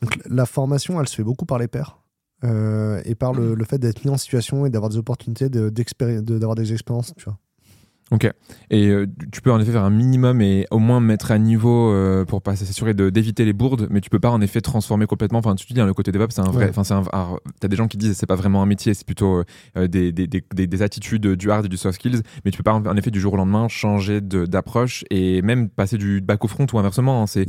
[0.03, 1.99] Donc la formation, elle se fait beaucoup par les pairs.
[2.43, 5.69] euh, et par le, le fait d'être mis en situation et d'avoir des opportunités de-
[5.69, 7.37] d'expéri- de- d'avoir des expériences, tu vois.
[8.11, 8.29] Ok.
[8.69, 11.89] Et euh, tu peux en effet faire un minimum et au moins mettre à niveau
[11.89, 15.39] euh, pour pas s'assurer d'éviter les bourdes, mais tu peux pas en effet transformer complètement.
[15.39, 16.65] Enfin, tu te dis, hein, le côté DevOps, c'est un vrai.
[16.65, 16.73] Ouais.
[16.77, 19.43] Enfin, alors, T'as des gens qui disent c'est pas vraiment un métier, c'est plutôt
[19.77, 22.57] euh, des, des, des, des- des attitudes du hard et du soft skills, mais tu
[22.57, 26.43] peux pas en effet du jour au lendemain changer d'approche et même passer du back
[26.43, 27.23] au front ou inversement.
[27.23, 27.45] hein, c'est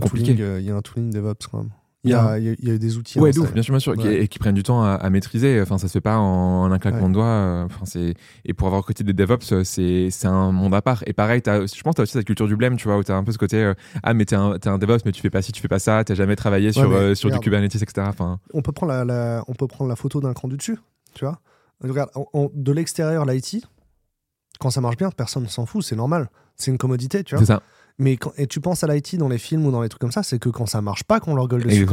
[0.00, 0.32] compliqué.
[0.58, 1.70] il y a un tooling DevOps quand même.
[2.04, 3.20] Il y a il y a- des outils.
[3.20, 5.60] Ouais, hein, bien sûr, bien sûr, qui- et qui prennent du temps à, à maîtriser.
[5.62, 7.08] Enfin, ça se fait pas en, en un claquement Ouais.
[7.08, 7.24] de doigts.
[7.26, 11.04] euh, Enfin, c'est et pour avoir recruté des DevOps, euh, c'est un monde à part.
[11.06, 13.04] Et pareil, t'as- je pense que t'as aussi cette culture du blême, tu vois, où
[13.04, 15.20] t'as un peu ce côté euh, ah mais t'es un, t'es un DevOps, mais tu
[15.22, 17.38] fais pas ci, tu fais pas ça, t'as jamais travaillé sur mais euh, sur du.
[17.38, 18.06] Kubernetes, etc.
[18.08, 20.78] Enfin, on peut prendre la, la- on peut prendre la photo d'un cran du dessus,
[21.14, 21.38] tu vois.
[21.84, 22.10] Regarde,
[22.54, 23.64] de l'extérieur, l'IT,
[24.60, 26.30] quand ça marche bien, personne ne s'en fout, c'est normal.
[26.56, 27.40] C'est une commodité, tu vois.
[27.44, 27.62] c'est ça.
[27.98, 30.12] Mais quand, et tu penses à l'IT dans les films ou dans les trucs comme
[30.12, 31.86] ça, c'est que quand ça marche pas, qu'on leur gueule dessus.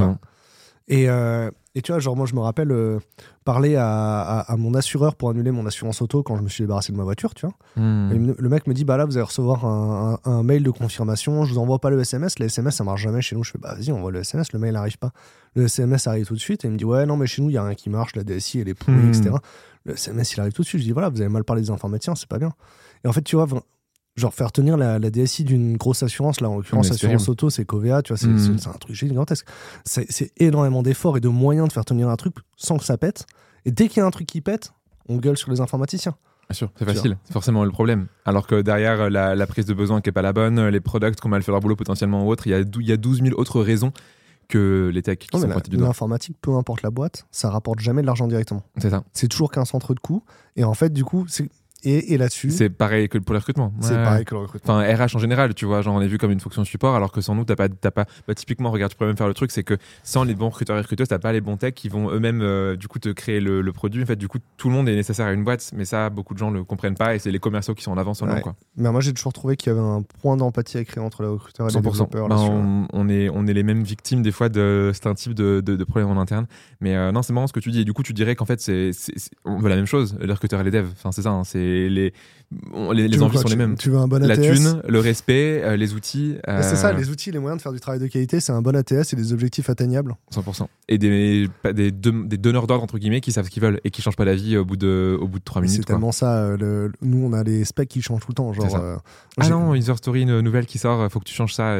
[0.91, 2.97] Et, euh, et tu vois, genre, moi, je me rappelle euh,
[3.45, 3.85] parler à,
[4.21, 6.97] à- à mon assureur pour annuler mon assurance auto quand je me suis débarrassé de
[6.97, 7.55] ma voiture, tu vois.
[7.75, 8.11] Hmm.
[8.11, 10.71] Et le mec me dit, bah là, vous allez recevoir un, un- un mail de
[10.71, 12.39] confirmation, je vous envoie pas le SMS.
[12.39, 13.43] Le SMS, ça marche jamais chez nous.
[13.43, 15.11] Je fais, bah vas-y, on voit le SMS, le mail n'arrive pas.
[15.53, 17.49] Le SMS arrive tout de suite et il me dit, ouais, non, mais chez nous,
[17.51, 19.09] il y a rien qui marche, la DSI, elle est pourrie, Hmm.
[19.09, 19.29] etc.
[19.85, 20.81] Le SMS, il arrive tout de suite.
[20.81, 22.53] Je dis, voilà, vous avez mal parlé des informaticiens, c'est pas bien.
[23.05, 23.45] Et en fait, tu vois,
[24.19, 27.31] genre faire tenir la, la DSI d'une grosse assurance, là, en l'occurrence, assurance terrible.
[27.31, 29.45] auto, c'est Covea, tu vois, c'est c'est un truc gigantesque.
[29.85, 33.25] C'est énormément d'efforts et de moyens de faire tenir un truc sans que ça pète.
[33.65, 34.73] Et dès qu'il y a un truc qui pète,
[35.07, 36.15] on gueule sur les informaticiens.
[36.49, 38.07] Bien sûr, c'est facile, c'est forcément le problème.
[38.25, 40.71] Alors que derrière euh, la, la prise de besoin qui est pas la bonne, euh,
[40.71, 42.87] les products qui ont mal fait leur boulot potentiellement ou autre, il y a, il
[42.87, 43.91] y a 12 000 autres raisons
[44.47, 45.85] que les techs qui Non, sont la- du doigt.
[45.87, 48.63] L'informatique, peu importe la boîte, ça rapporte jamais de l'argent directement.
[48.79, 49.03] C'est ça.
[49.13, 50.23] C'est toujours qu'un centre de coût.
[50.55, 51.49] Et en fait, du coup, c'est.
[51.83, 53.71] Et, et là-dessus, C'est pareil que pour les recrutements.
[53.79, 54.75] c'est pareil que le recrutement.
[54.77, 57.11] Enfin, RH en général, tu vois, genre on est vu comme une fonction support, alors
[57.11, 58.05] que sans nous, t'as pas, t'as pas.
[58.27, 60.77] Bah, typiquement, regarde, tu pourrais même faire le truc, c'est que sans les bons recruteurs
[60.77, 63.39] et recruteuses, t'as pas les bons techs qui vont eux-mêmes, euh, du coup, te créer
[63.39, 64.03] le, le produit.
[64.03, 66.33] En fait, du coup, tout le monde est nécessaire à une boîte, mais ça, beaucoup
[66.33, 68.41] de gens le comprennent pas, et c'est les commerciaux qui sont en avance Ouais.
[68.41, 68.55] quoi.
[68.75, 71.29] Mais moi, j'ai toujours trouvé qu'il y avait un point d'empathie à créer entre les
[71.29, 71.81] recruteurs et les 100%.
[71.81, 72.27] développeurs.
[72.27, 72.51] Ben, là-dessus.
[72.51, 75.61] on, on est, on est les mêmes victimes des fois de c'est un type de,
[75.65, 76.45] de, de problème en interne.
[76.81, 77.81] Mais euh, non, c'est marrant ce que tu dis.
[77.81, 78.91] Et du coup, tu dirais qu'en fait, c'est,
[79.45, 80.89] on veut la même chose, les recruteurs et les devs.
[80.91, 81.29] Enfin, c'est ça.
[81.29, 82.11] hein, c'est les,
[83.07, 83.75] les, envies quoi, sont tu- les mêmes.
[83.77, 86.35] Tu veux un bon La ATS thune, le respect, euh, les outils.
[86.47, 88.51] Ouais, C'est ça, euh, les outils, les moyens de faire du travail de qualité, c'est
[88.51, 90.15] un bon ATS et des objectifs atteignables.
[90.33, 90.67] 100%.
[90.87, 94.15] Et des, des, donneurs d'ordre, entre guillemets, qui savent ce qu'ils veulent et qui changent
[94.15, 95.85] pas la vie au bout de, au bout de 3 C'est minutes.
[95.85, 95.95] quoi.
[95.95, 96.37] tellement ça.
[96.37, 98.51] euh, le- nous, on a les specs qui changent tout le temps.
[98.53, 98.95] Genre, C'est euh,
[99.37, 101.77] Ah non, user story, une nouvelle qui sort, faut que tu changes ça.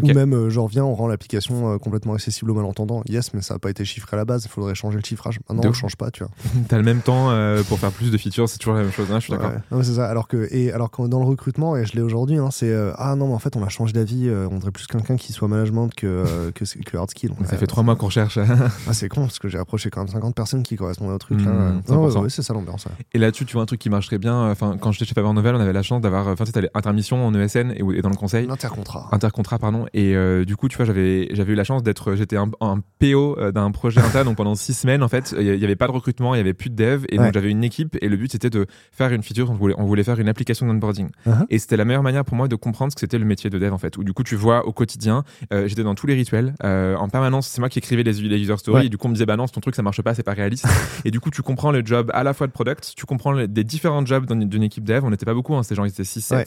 [0.00, 3.02] Ou même, euh, genre, viens, on rend l'application euh, complètement accessible aux malentendants.
[3.08, 4.44] Yes, mais ça n'a pas été chiffré à la base.
[4.44, 5.38] Il faudrait changer le chiffrage.
[5.48, 5.76] Maintenant, De on ouf.
[5.76, 6.32] change pas, tu vois.
[6.68, 9.06] T'as le même temps euh, pour faire plus de features, c'est toujours la même chose.
[9.10, 9.50] hein, je suis d'accord.
[9.50, 9.56] Ouais.
[9.70, 10.06] Non, mais c'est ça.
[10.08, 12.92] Alors que, et alors que dans le recrutement, et je l'ai aujourd'hui, hein, c'est euh,
[12.96, 14.28] ah non, mais en fait, on a changé d'avis.
[14.28, 17.32] euh, on voudrait plus quelqu'un qui soit management que, que, que hard skill.
[17.44, 18.38] Ça fait trois mois qu'on recherche.
[18.88, 21.40] Ah, c'est con parce que j'ai approché quand même 50 personnes qui correspondaient au truc
[21.40, 21.50] là.
[21.50, 22.18] Mmh, Non, ouais, 100%.
[22.22, 22.86] ouais, c'est ça l'ambiance.
[23.12, 24.50] Et là-dessus, tu vois un truc qui marcherait bien.
[24.50, 26.26] Enfin, quand j'étais chez Faber Novel, on avait la chance d'avoir.
[26.28, 28.46] Enfin, tu sais, intermissions en ESN et, et dans le conseil.
[28.46, 29.08] L'intercontrat.
[29.12, 29.81] Intercontrat, pardon.
[29.92, 32.14] Et euh, du coup, tu vois, j'avais j'avais eu la chance d'être.
[32.14, 34.26] J'étais un, un PO euh, d'un projet interne.
[34.26, 36.54] donc pendant six semaines, en fait, il y avait pas de recrutement, il y avait
[36.54, 37.04] plus de dev.
[37.08, 37.24] Et Ouais.
[37.26, 37.96] donc j'avais une équipe.
[38.00, 39.50] Et le but, c'était de faire une feature.
[39.50, 41.08] On voulait, on voulait faire une application d'onboarding.
[41.26, 41.46] Uh-huh.
[41.50, 43.58] Et c'était la meilleure manière pour moi de comprendre ce que c'était le métier de
[43.58, 43.96] dev, en fait.
[43.96, 46.54] Où du coup, tu vois au quotidien, euh, j'étais dans tous les rituels.
[46.64, 48.80] euh, en permanence, c'est moi qui écrivais les, les user stories.
[48.80, 48.86] Ouais.
[48.86, 50.32] Et du coup, on me disait, bah non, ton truc, ça marche pas, c'est pas
[50.34, 50.66] réaliste.
[51.04, 53.48] et du coup, tu comprends le job à la fois de product, tu comprends les-
[53.48, 55.04] des différents jobs d'une équipe dev.
[55.04, 56.34] On n'était pas beaucoup, hein, ces gens, ils étaient 6-7.
[56.36, 56.44] Ouais.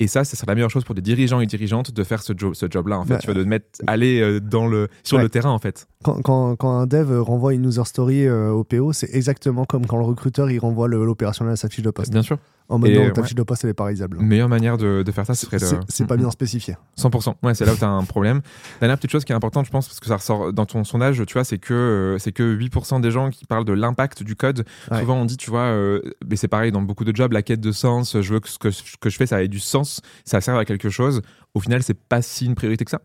[0.00, 2.66] Et ça, c'est la meilleure chose pour des dirigeants et dirigeantes de faire ce, ce
[2.70, 3.14] job job-là, en fait.
[3.14, 5.22] Bah, tu vas de mettre, aller euh, dans le, sur Ouais.
[5.22, 5.86] le terrain, en fait.
[6.04, 9.86] Quand, quand, quand un dev renvoie une user story euh, au PO, c'est exactement comme
[9.86, 12.12] quand le recruteur il renvoie l'opérationnel à sa fiche de poste.
[12.12, 12.38] Bien sûr.
[12.68, 13.26] En mode non, ta ouais.
[13.26, 14.18] fiche de poste elle est pas réalisable.
[14.20, 15.80] Meilleure manière de, de faire ça, ce serait C'est de.
[15.88, 16.76] c'est pas bien spécifié.
[16.98, 17.34] 100%.
[17.42, 18.40] Ouais, c'est là où tu as un problème.
[18.80, 21.22] Dernière petite chose qui est importante, je pense, parce que ça ressort dans ton sondage,
[21.26, 24.34] tu vois, c'est que, euh, c'est que 8% des gens qui parlent de l'impact du
[24.34, 24.64] code.
[24.90, 25.00] Ouais.
[25.00, 27.60] Souvent, on dit, tu vois, euh, mais c'est pareil dans beaucoup de jobs, la quête
[27.60, 28.70] de sens, je veux que ce que,
[29.10, 31.22] je fais, ça ait du sens, ça serve à quelque chose.
[31.54, 33.00] Au final, c'est pas si une priorité que ça.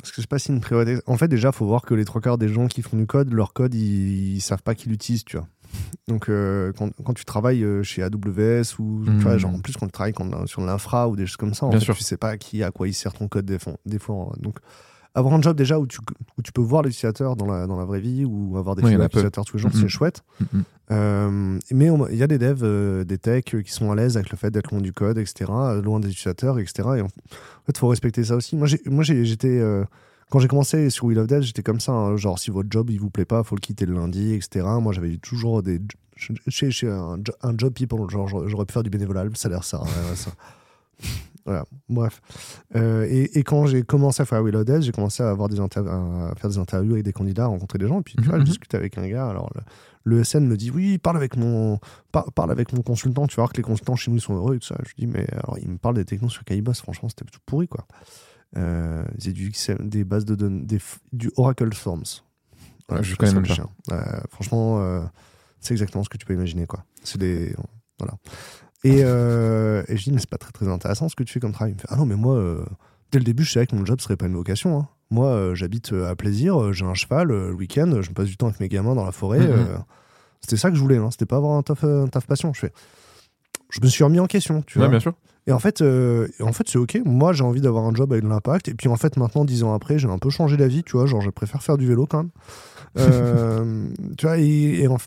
[0.00, 0.98] Parce que c'est pas si une priorité.
[1.06, 3.32] En fait, déjà, faut voir que les trois quarts des gens qui font du code,
[3.32, 5.46] leur code, ils, ils savent pas qu'ils l'utilisent, tu vois.
[6.08, 9.74] Donc, euh, quand, quand tu travailles euh, chez AWS ou, tu vois, genre, en plus,
[9.76, 12.16] quand tu travailles quand- sur l'infra ou des choses comme ça, en fait, tu sais
[12.16, 14.32] pas à qui, à quoi il sert ton code des, fois- des fois.
[14.40, 14.58] Donc,
[15.14, 15.98] avoir un job déjà où tu,
[16.36, 18.94] où tu peux voir l'utilisateur dans la, dans la vraie vie ou avoir des Oui,
[18.94, 19.80] utilisateurs tous les jours, Mhm.
[19.80, 20.22] c'est chouette.
[20.52, 20.64] Mhm.
[20.90, 24.16] Euh, mais il y a des devs, euh, des techs euh, qui sont à l'aise
[24.16, 26.88] avec le fait d'être loin du code, etc., euh, loin des utilisateurs, etc.
[26.96, 28.56] Et en en fait, il faut respecter ça aussi.
[28.56, 28.66] Moi,
[29.02, 29.58] j'étais.
[29.58, 29.84] euh,
[30.30, 31.92] quand j'ai commencé sur Will of Death, j'étais comme ça.
[31.92, 34.66] hein, genre, si votre job il vous plaît pas, faut le quitter le lundi, etc.
[34.80, 35.80] Moi, j'avais toujours des.
[36.48, 39.48] Chez, chez un, jo- un job people, genre, j'aurais pu faire du bénévolat, ça.
[39.48, 40.30] rien, ça.
[41.44, 42.20] Voilà, bref.
[42.76, 45.48] Euh, et, et quand j'ai commencé à faire Will of Death, j'ai commencé à, avoir
[45.48, 45.66] des à
[46.36, 48.00] faire des interviews avec des candidats, à rencontrer des gens.
[48.00, 49.28] Et puis, tu vois, je discutais avec un gars.
[49.30, 49.50] Alors,
[50.04, 51.78] le, le SN me dit Oui, parle avec, mon,
[52.12, 54.56] par- parle avec mon consultant, tu vas voir que les consultants chez nous sont heureux
[54.56, 54.76] et tout ça.
[54.86, 57.66] Je dis Mais alors, il me parle des technos sur Kaiboss, franchement, c'était tout pourri,
[57.66, 57.86] quoi.
[58.56, 60.78] Euh, c'est du des bases de données, des,
[61.12, 62.04] du Oracle Forms.
[62.88, 63.54] Voilà, Je connais même pas.
[63.92, 65.00] Euh, franchement, euh,
[65.60, 66.84] c'est exactement ce que tu peux imaginer, quoi.
[67.04, 67.54] C'est des.
[67.98, 68.14] Voilà.
[68.84, 71.40] Et, euh, et je dis, mais c'est pas très très intéressant ce que tu fais
[71.40, 71.72] comme travail.
[71.72, 72.64] Il me fait, ah non, mais moi, euh,
[73.12, 74.78] dès le début, je savais que mon job serait pas une vocation.
[74.78, 74.88] hein.
[75.10, 78.60] Moi, j'habite à plaisir, j'ai un cheval, le week-end, je me passe du temps avec
[78.60, 79.40] mes gamins dans la forêt.
[79.40, 79.82] Mhm.
[80.42, 81.10] c'était ça que je voulais, hein.
[81.10, 82.52] c'était pas avoir un taf, un taf passion.
[82.52, 82.72] Je fais,
[83.70, 84.90] je me suis remis en question, tu Ouais, vois.
[84.90, 85.14] bien sûr.
[85.48, 87.00] Et en fait, euh, en fait c'est ok.
[87.04, 88.68] Moi, j'ai envie d'avoir un job avec de l'impact.
[88.68, 91.06] Et puis en fait, maintenant, dix ans après, j'ai un peu changé d'avis, tu vois.
[91.06, 92.30] Genre, je préfère faire du vélo quand même.
[92.98, 94.44] Euh, tu vois, et,
[94.82, 95.06] et en f-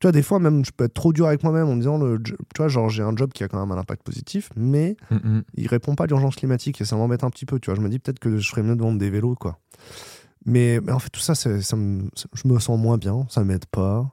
[0.00, 1.98] tu vois, des fois, même, je peux être trop dur avec moi-même en me disant,
[1.98, 4.96] le, tu vois, genre, j'ai un job qui a quand même un impact positif, mais
[5.10, 5.42] Mm, mm.
[5.54, 7.76] il répond pas à l'urgence climatique et ça m'embête un petit peu, tu vois.
[7.76, 9.58] Je me dis peut-être que je ferais mieux de vendre des vélos, quoi.
[10.46, 13.66] Mais, mais en fait, tout ça, ça me, je me sens moins bien, ça m'aide
[13.66, 14.10] pas.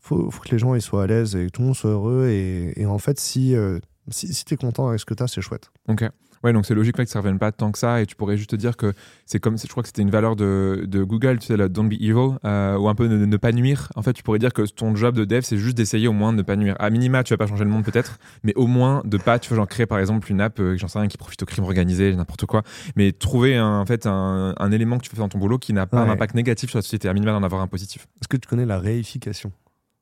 [0.00, 1.90] Faut, faut que les gens ils soient à l'aise et que tout le monde soit
[1.90, 2.28] heureux.
[2.28, 5.22] Et, et en fait, si, euh, si, si tu es content avec ce que tu
[5.22, 5.70] as, c'est chouette.
[5.88, 6.04] Ok.
[6.44, 8.36] Ouais, donc c'est logique ouais, que ça revienne pas tant que ça, et tu pourrais
[8.36, 8.92] juste te dire que
[9.26, 11.88] c'est comme, je crois que c'était une valeur de, de Google, tu sais, la don't
[11.88, 13.92] be evil, euh, ou un peu ne, ne pas nuire.
[13.94, 16.32] En fait, tu pourrais dire que ton job de dev, c'est juste d'essayer au moins
[16.32, 16.74] de ne pas nuire.
[16.80, 19.50] À minima, tu vas pas changer le monde peut-être, mais au moins de pas, tu
[19.50, 21.62] vois, genre créer par exemple une app, euh, j'en sais rien, qui profite au crime
[21.62, 22.64] organisé, n'importe quoi,
[22.96, 25.72] mais trouver un, en fait un, un élément que tu fais dans ton boulot qui
[25.72, 26.08] n'a pas Ouais.
[26.08, 28.08] un impact négatif sur la société, à minima d'en avoir un positif.
[28.20, 29.52] Est-ce que tu connais la réification?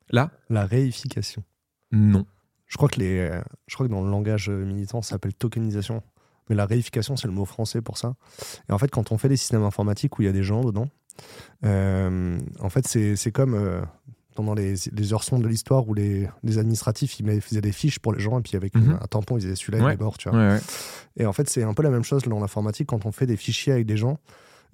[0.08, 1.42] Là, La réification.
[1.92, 2.24] non.
[2.70, 3.30] Je crois que, les,
[3.66, 6.02] je crois que dans le langage militant, ça s'appelle tokenisation.
[6.48, 8.14] Mais la réification, c'est le mot français pour ça.
[8.68, 10.62] Et en fait, quand on fait des systèmes informatiques où il y a des gens
[10.64, 10.88] dedans,
[11.64, 13.80] euh, en fait, c'est comme euh,
[14.34, 17.98] pendant les, les heures sombres de l'histoire où les, les administratifs ils faisaient des fiches
[17.98, 18.98] pour les gens et puis avec Mhm.
[19.00, 19.92] un tampon, ils disaient celui-là, Ouais.
[19.92, 20.38] il est mort, tu vois.
[20.38, 20.60] Ouais, ouais.
[21.16, 22.88] Et en fait, c'est un peu la même chose dans l'informatique.
[22.88, 24.18] Quand on fait des fichiers avec des gens,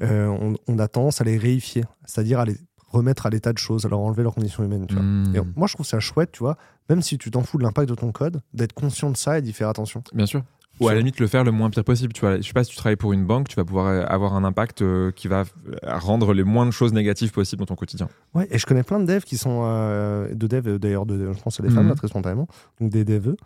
[0.02, 2.56] euh, on, on a tendance à les réifier, c'est-à-dire à les
[2.96, 4.86] remettre à l'état de choses, à leur enlever leurs conditions humaines.
[4.86, 5.02] Tu vois.
[5.02, 5.36] Mm.
[5.36, 6.56] Et moi, je trouve ça chouette, tu vois,
[6.88, 9.42] même si tu t'en fous de l'impact de ton code, d'être conscient de ça et
[9.42, 10.02] d'y faire attention.
[10.12, 10.42] Bien sûr.
[10.78, 12.12] Ou à la limite le faire le moins pire possible.
[12.12, 14.04] Tu vois, je sais pas si tu travailles pour une banque, tu vas pouvoir euh,
[14.06, 17.66] avoir un impact euh, qui va euh, rendre les moins de choses négatives possibles dans
[17.66, 18.08] ton quotidien.
[18.34, 19.62] Ouais, et je connais plein de devs qui sont.
[19.64, 22.46] euh, de devs, d'ailleurs, de, je pense à des femmes, là, très spontanément,
[22.78, 23.36] donc des devs,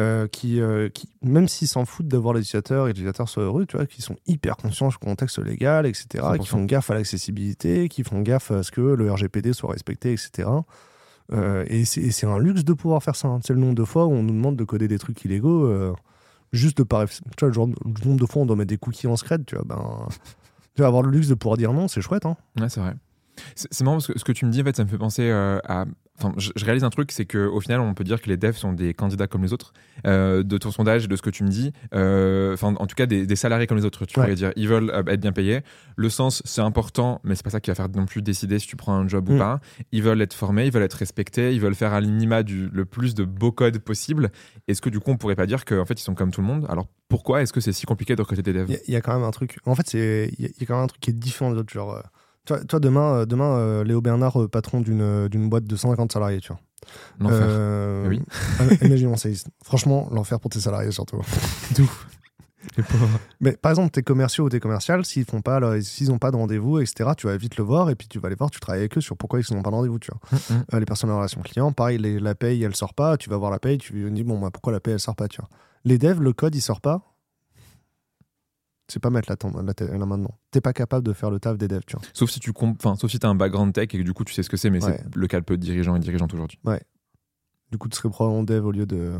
[0.00, 3.42] euh, qui, euh, qui, même s'ils s'en foutent d'avoir les utilisateurs et les utilisateurs soient
[3.44, 6.38] heureux, tu vois, qui sont hyper conscients du contexte légal, etc., 100%.
[6.38, 10.12] qui font gaffe à l'accessibilité, qui font gaffe à ce que le RGPD soit respecté,
[10.12, 10.48] etc.
[11.32, 13.28] Euh, et c'est un luxe de pouvoir faire ça.
[13.28, 13.40] hein.
[13.44, 15.94] C'est le nombre de fois où on nous demande de coder des trucs illégaux,
[16.52, 17.06] juste de par.
[17.06, 19.16] Tu vois, le, genre, le nombre de fois où on doit mettre des cookies en
[19.16, 20.08] scred, tu vois, ben.
[20.74, 22.36] Tu vas avoir le luxe de pouvoir dire non, c'est chouette, hein.
[22.58, 22.94] Ouais, c'est vrai.
[23.54, 24.98] C'est c'est marrant parce que ce que tu me dis, en fait, ça me fait
[24.98, 25.84] penser euh, à.
[26.22, 28.56] Enfin, je, je réalise un truc, c'est qu'au final, on peut dire que les devs
[28.56, 29.72] sont des candidats comme les autres.
[30.06, 33.06] Euh, de ton sondage, de ce que tu me dis, euh, enfin, en tout cas,
[33.06, 34.04] des, des salariés comme les autres.
[34.06, 34.24] Tu Ouais.
[34.26, 35.60] pourrais dire, ils veulent euh, être bien payés.
[35.96, 38.66] Le sens, c'est important, mais c'est pas ça qui va faire non plus décider si
[38.66, 39.38] tu prends un job ou Mm.
[39.38, 39.60] pas.
[39.92, 42.84] Ils veulent être formés, ils veulent être respectés, ils veulent faire à minima du le
[42.84, 44.30] plus de beau code possible.
[44.68, 46.46] Est-ce que du coup, on pourrait pas dire qu'en fait, ils sont comme tout le
[46.46, 46.66] monde?
[46.68, 48.66] Alors pourquoi est-ce que c'est si compliqué de recruter des devs?
[48.68, 49.58] Il y, a- il y a quand même un truc.
[49.66, 51.50] En fait, il y, a- il y a quand même un truc qui est différent
[51.52, 51.72] des autres.
[51.72, 52.02] Genre,
[52.46, 56.40] toi, toi, demain, euh, demain euh, Léo Bernard, euh, patron d'une boîte de 150 salariés,
[56.40, 56.60] tu vois.
[57.20, 57.46] L'enfer.
[57.48, 58.20] Euh, Oui.
[58.60, 59.28] euh, Imaginons ça.
[59.64, 61.20] Franchement, l'enfer pour tes salariés, surtout.
[62.76, 63.08] Pauvres.
[63.40, 66.36] Mais par exemple, tes commerciaux ou tes commerciales, s'ils font pas, s'ils n'ont pas de
[66.36, 68.82] rendez-vous, etc., tu vas vite le voir et puis tu vas les voir, tu travailles
[68.82, 70.38] avec eux sur pourquoi ils n'ont pas de rendez-vous, tu vois.
[70.38, 70.64] Mm, mm.
[70.74, 73.36] Euh, les personnes en relation client, pareil, les- la paye, elle sort pas, tu vas
[73.36, 75.40] voir la paye, tu lui dis, bon, bah, pourquoi la paye, elle sort pas, tu
[75.40, 75.48] vois.
[75.84, 77.11] Les devs, le code, il sort pas,
[78.92, 80.38] sais pas mettre la, la, la, main dedans.
[80.50, 82.02] T'es pas capable de faire le taf des devs, tu vois.
[82.12, 84.34] Sauf si tu enfin, sauf si as un background tech et que du coup tu
[84.34, 86.58] sais ce que c'est, mais c'est le cas peu de dirigeants et dirigeantes aujourd'hui.
[86.64, 86.80] Ouais.
[87.72, 89.12] Du coup, tu serais probablement dev au lieu de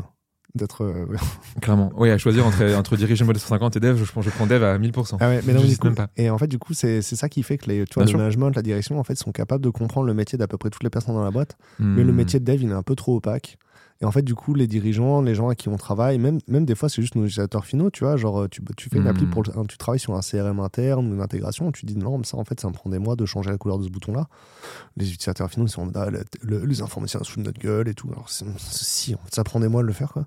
[0.55, 0.83] d'être.
[0.83, 1.07] Euh,
[1.61, 1.91] Clairement.
[1.97, 4.77] Oui, à choisir entre, entre diriger mode 150 et dev, je, je prends dev à
[4.77, 5.17] 1000%.
[5.19, 6.09] Ah ouais, mais non, coup, pas.
[6.15, 8.51] Et en fait, du coup, c'est ça qui fait que les, tu vois, le management,
[8.51, 10.91] la direction, en fait, sont capables de comprendre le métier d'à peu près toutes les
[10.91, 11.57] personnes dans la boîte.
[11.79, 12.15] Mais le hmm.
[12.15, 13.57] métier de dev, il est un peu trop opaque.
[14.01, 16.65] Et en fait, du coup, les dirigeants, les gens à qui on travaille, même, même
[16.65, 18.17] des fois, c'est juste nos utilisateurs finaux, tu vois.
[18.17, 19.29] Genre, tu, tu fais une appli hmm.
[19.29, 19.43] pour.
[19.43, 22.43] tu travailles sur un CRM interne ou une intégration, tu dis non, mais ça, en
[22.43, 24.27] fait, ça me prend des mois de changer la couleur de ce bouton-là.
[24.97, 26.07] Les utilisateurs finaux, ils sont ah,
[26.43, 28.09] les informations sous notre gueule et tout.
[28.11, 30.25] Alors, si, ça prend des mois de le faire, quoi.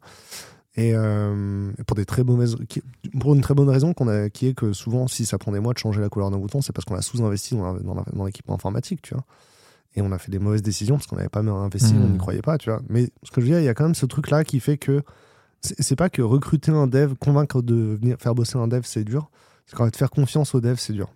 [0.79, 4.75] Et euh, pour, des très pour une très bonne raison qu'on a, qui est que
[4.75, 6.97] souvent, si ça prend des mois de changer la couleur d'un bouton, c'est parce qu'on
[6.97, 9.25] a sous-investi dans, dans l'équipement informatique, tu vois.
[9.97, 12.19] Et on a fait des mauvaises décisions parce qu'on n'avait pas investi, on n'y hmm.
[12.19, 12.83] croyait pas, tu vois.
[12.89, 14.77] Mais ce que je veux dire, il y a quand même ce truc-là qui fait
[14.77, 15.03] que
[15.63, 19.31] c'est pas que recruter un dev, convaincre de venir faire bosser un dev, c'est dur.
[19.67, 21.11] C'est qu'en fait, faire confiance au dev, c'est dur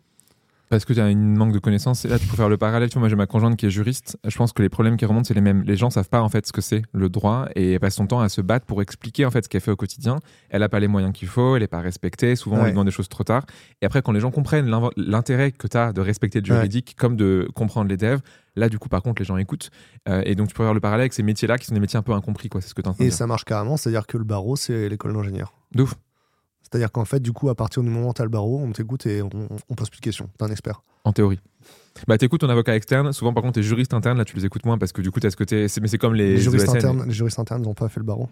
[0.71, 2.05] parce que tu as une manque de connaissances.
[2.05, 2.89] Et là, tu peux faire le parallèle.
[2.89, 4.17] Tu vois, moi, j'ai ma conjointe qui est juriste.
[4.27, 5.65] Je pense que les problèmes qui remontent, c'est les mêmes.
[5.67, 8.07] Les gens savent pas, en fait, ce que c'est le droit et elle passe son
[8.07, 10.21] temps à se battre pour expliquer, en fait, ce qu'elle fait au quotidien.
[10.49, 12.37] Elle n'a pas les moyens qu'il faut, elle n'est pas respectée.
[12.37, 13.45] Souvent, on lui demande des choses trop tard.
[13.83, 17.17] Et après, quand les gens comprennent l'intérêt que tu as de respecter le juridique comme
[17.17, 18.21] de comprendre les devs,
[18.57, 19.71] Là, du coup, par contre, les gens écoutent.
[20.09, 21.99] Euh, et donc, tu peux faire le parallèle avec ces métiers-là qui sont des métiers
[21.99, 22.61] un peu incompris, quoi.
[22.61, 25.55] C'est ce que tu Et ça marche carrément, c'est-à-dire que le barreau, c'est l'école d'ingénieur.
[25.73, 25.95] D'ouf.
[26.71, 28.71] C'est-à-dire qu'en fait, du coup, à partir du moment où tu as le barreau, on
[28.73, 29.31] t'écoute et on,
[29.69, 30.29] on pose plus de questions.
[30.39, 30.83] T'es un expert.
[31.05, 31.41] En théorie.
[32.07, 33.13] Bah, t'écoutes ton avocat externe.
[33.13, 35.21] Souvent, par contre, tes juristes internes, là, tu les écoutes moins parce que du coup,
[35.21, 35.67] t'as ce côté.
[35.81, 36.35] Mais c'est comme les.
[36.35, 38.29] Les juristes, internes, les juristes internes n'ont pas fait le barreau.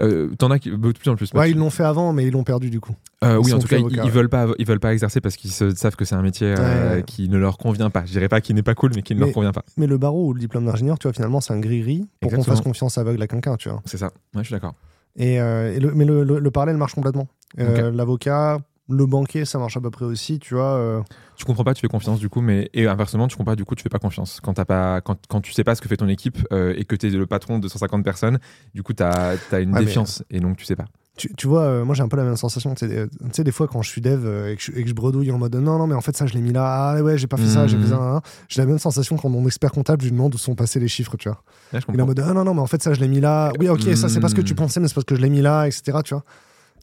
[0.00, 1.32] Euh, T'en as qui, de plus en plus.
[1.32, 2.94] Ouais, ils l'ont fait avant, mais ils l'ont perdu du coup.
[3.24, 5.96] Euh, oui, en tout cas, ils, veulent pas, ils veulent pas exercer parce qu'ils savent
[5.96, 8.04] que c'est un métier euh, qui ne leur convient pas.
[8.04, 9.64] Je dirais pas qu'il n'est pas cool, mais qui ne leur convient pas.
[9.78, 12.42] Mais le barreau ou le diplôme d'ingénieur, tu vois, finalement, c'est un gris-gris pour qu'on
[12.42, 13.80] fasse confiance aveugle à quelqu'un, tu vois.
[13.86, 14.06] C'est ça.
[14.34, 14.74] Ouais, je suis d'accord.
[15.18, 17.26] Et, le, mais le, le, parallèle marche complètement.
[17.56, 20.76] L'avocat, le banquier, ça marche à peu près aussi, tu vois.
[20.76, 21.02] Euh.
[21.36, 23.64] Tu comprends pas, tu fais confiance du coup, mais et inversement, tu comprends pas, du
[23.64, 24.40] coup, tu fais pas confiance.
[24.40, 26.84] Quand, as pas, quand, quand tu sais pas ce que fait ton équipe euh, et
[26.84, 28.38] que tu es le patron de 150 personnes,
[28.74, 30.84] du coup, tu as, une défiance et donc tu sais pas.
[31.16, 32.74] Tu, tu vois, euh, moi j'ai un peu la même sensation.
[32.74, 32.86] Tu
[33.32, 35.38] sais, des fois quand je suis dev et, que je, et, que je, bredouille en
[35.38, 37.38] mode non, non, mais en fait ça je l'ai mis là, ah ouais, j'ai pas
[37.38, 37.96] fait ça, j'ai fait ça.
[37.96, 38.20] Mmh.
[38.48, 41.16] J'ai la même sensation quand mon expert comptable, lui demande où sont passés les chiffres,
[41.16, 41.42] tu vois.
[41.72, 43.50] Il est en mode ah non, non, mais en fait ça je l'ai mis là.
[43.58, 44.56] Oui, ok, ça c'est pas ce que tu mmh.
[44.56, 45.98] pensais, mais c'est parce que je l'ai mis là, etc.
[46.04, 46.22] Tu vois.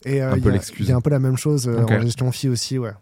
[0.04, 2.78] Et euh, il y, a un peu la même chose euh, en gestion fille aussi,
[2.78, 2.92] ouais.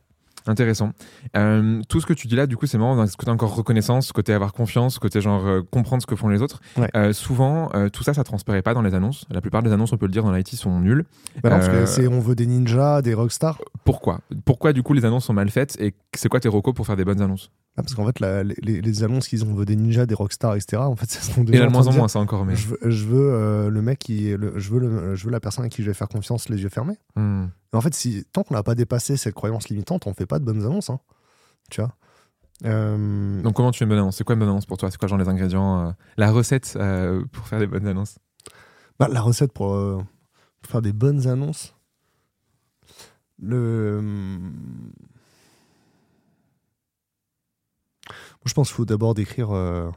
[0.44, 0.90] Intéressant.
[1.36, 4.08] Euh, tout ce que tu dis là, du coup, c'est marrant ce côté encore reconnaissance,
[4.08, 6.60] ce côté avoir confiance, ce côté genre comprendre ce que font les autres.
[7.12, 9.24] souvent, tout ça, ça transparaît pas dans les annonces.
[9.30, 11.04] La plupart des annonces, on peut le dire, dans l'IT sont nulles.
[11.44, 13.60] Bah parce que c'est on veut des ninjas, des rockstars.
[13.84, 14.20] Pourquoi?
[14.44, 16.96] Pourquoi, du coup, les annonces sont mal faites et c'est quoi tes recos pour faire
[16.96, 17.52] des bonnes annonces?
[17.76, 20.82] Ah, parce qu'en fait, les, annonces qu'ils ont, veut des ninjas, des rockstars, etc.
[20.82, 21.64] En fait, ça déjà.
[21.64, 22.44] Et de moins en moins, ça encore.
[22.44, 22.54] Mais...
[22.54, 25.70] Je veux, je veux euh, le mec qui, je veux je veux la personne à
[25.70, 26.98] qui je vais faire confiance, les yeux fermés.
[27.16, 27.46] Hmm.
[27.72, 30.44] en fait, si tant qu'on n'a pas dépassé cette croyance limitante, on fait pas de
[30.44, 30.90] bonnes annonces.
[30.90, 31.00] Hein.
[31.70, 31.94] Tu vois?
[32.66, 34.18] Euh, Donc comment tu fais une bonne annonce?
[34.18, 34.90] C'est quoi une bonne annonce pour toi?
[34.90, 36.78] C'est quoi genre les ingrédients euh, La recette
[37.32, 38.18] pour faire des bonnes annonces?
[38.98, 41.74] Bah, La recette pour, pour, faire des bonnes annonces.
[43.38, 44.00] Le
[48.44, 49.90] je pense qu'il faut d'abord décrire euh,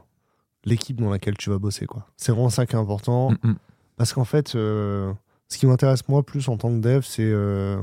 [0.64, 1.86] l'équipe dans laquelle tu vas bosser.
[1.86, 2.06] quoi.
[2.16, 3.30] C'est vraiment ça qui est important.
[3.30, 3.56] Mm, mm.
[3.96, 5.12] Parce qu'en fait, euh,
[5.48, 7.82] ce qui m'intéresse moi plus en tant que dev, c'est euh,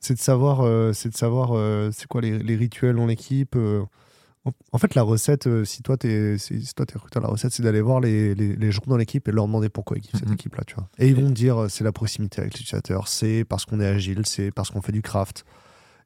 [0.00, 1.58] c'est de savoir, c'est de savoir,
[1.90, 3.56] c'est quoi les, rituels dans l'équipe.
[3.56, 7.80] en fait, la recette, si toi t'es, si toi t'es recruteur, la recette, c'est d'aller
[7.80, 10.64] voir les, les, gens dans l'équipe et leur demander pourquoi ils kiffent cette mm, équipe-là,
[10.66, 10.90] tu vois.
[10.98, 14.26] Et ils vont te dire, c'est la proximité avec l'utilisateur, c'est parce qu'on est agile,
[14.26, 15.46] c'est parce qu'on fait du craft.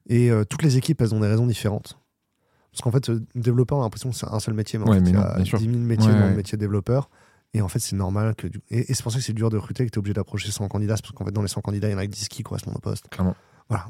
[0.07, 1.98] Et toutes les équipes, elles ont des raisons différentes.
[2.71, 4.99] Parce qu'en fait, développeur, on a l'impression que c'est un seul métier, mais en fait,
[4.99, 7.09] il y a 10 000 métiers dans le métier de développeur.
[7.53, 8.47] Et en fait, c'est normal que.
[8.69, 10.67] Et, c'est pour ça que c'est dur de recruter, que tu es obligé d'approcher 100
[10.67, 12.43] candidats, parce qu'en fait, dans les 100 candidats, il y en a que 10 qui
[12.43, 13.09] correspondent au poste.
[13.09, 13.35] Clairement.
[13.69, 13.85] Voilà,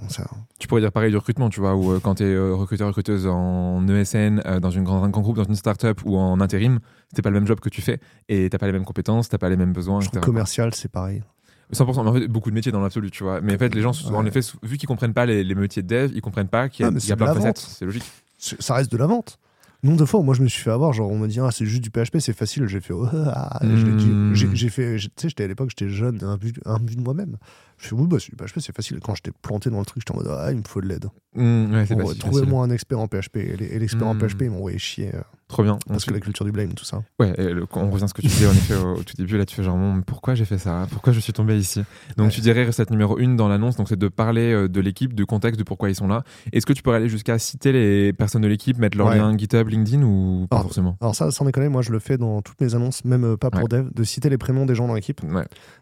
[0.60, 2.90] Tu pourrais dire pareil du recrutement, tu vois, où euh, quand tu es euh, recruteur,
[2.90, 6.42] recruteuse en ESN, euh, dans une grande, un grand groupe, dans une startup ou en
[6.42, 6.80] intérim,
[7.16, 9.38] c'est pas le même job que tu fais et t'as pas les mêmes compétences, t'as
[9.38, 10.02] pas les mêmes besoins.
[10.02, 11.24] Je commercial, c'est pareil.
[11.72, 13.40] 100%, mais en fait, beaucoup de métiers dans l'absolu, tu vois.
[13.40, 16.12] Mais en fait, les gens, en effet, vu qu'ils comprennent pas les, métiers de dev,
[16.14, 17.60] ils comprennent pas qu'il y a, ah, y a plein de facettes.
[17.60, 18.04] C'est logique.
[18.40, 19.38] Ça reste de la vente.
[19.82, 20.92] Nombre de fois, moi, je me suis fait avoir.
[20.92, 22.68] Genre, on me dit, ah, c'est juste du PHP, c'est facile.
[22.68, 24.34] J'ai fait, oh, ah, hmm.
[24.34, 27.38] j'ai fait, tu sais, j'étais à l'époque, j'étais jeune, un but de moi-même.
[27.80, 29.00] Je fais, oui, bah, c'est PHP, c'est facile.
[29.02, 31.06] Quand j'étais planté dans le truc, j'étais en mode, ah, il me faut de l'aide.
[31.36, 33.38] Mmh, Trouvez-moi un expert en PHP.
[33.38, 34.44] Et l'expert en PHP, hmm.
[34.44, 35.16] ils m'ont envoyé chier.
[35.16, 35.80] Euh, Trop bien.
[35.88, 37.02] Parce que la culture du blame, tout ça.
[37.20, 37.34] Ouais,
[37.74, 39.36] on revient à ce que tu disais en effet au, tout début.
[39.36, 40.88] Là, tu fais genre, pourquoi j'ai fait ça?
[40.92, 41.84] Pourquoi je suis tombé ici?
[42.18, 45.16] Donc, tu dirais recette numéro une dans l'annonce, donc c'est de parler euh, de l'équipe,
[45.16, 46.24] du contexte, de pourquoi ils sont là.
[46.54, 49.68] Est-ce que tu pourrais aller jusqu'à citer les personnes de l'équipe, mettre leur lien GitHub,
[49.68, 50.98] LinkedIn ou pas forcément?
[51.02, 53.50] Alors, ça, sans déconner, moi, je le fais dans toutes mes annonces, même euh, pas
[53.50, 55.22] pour dev, de citer les prénoms des gens dans l'équipe.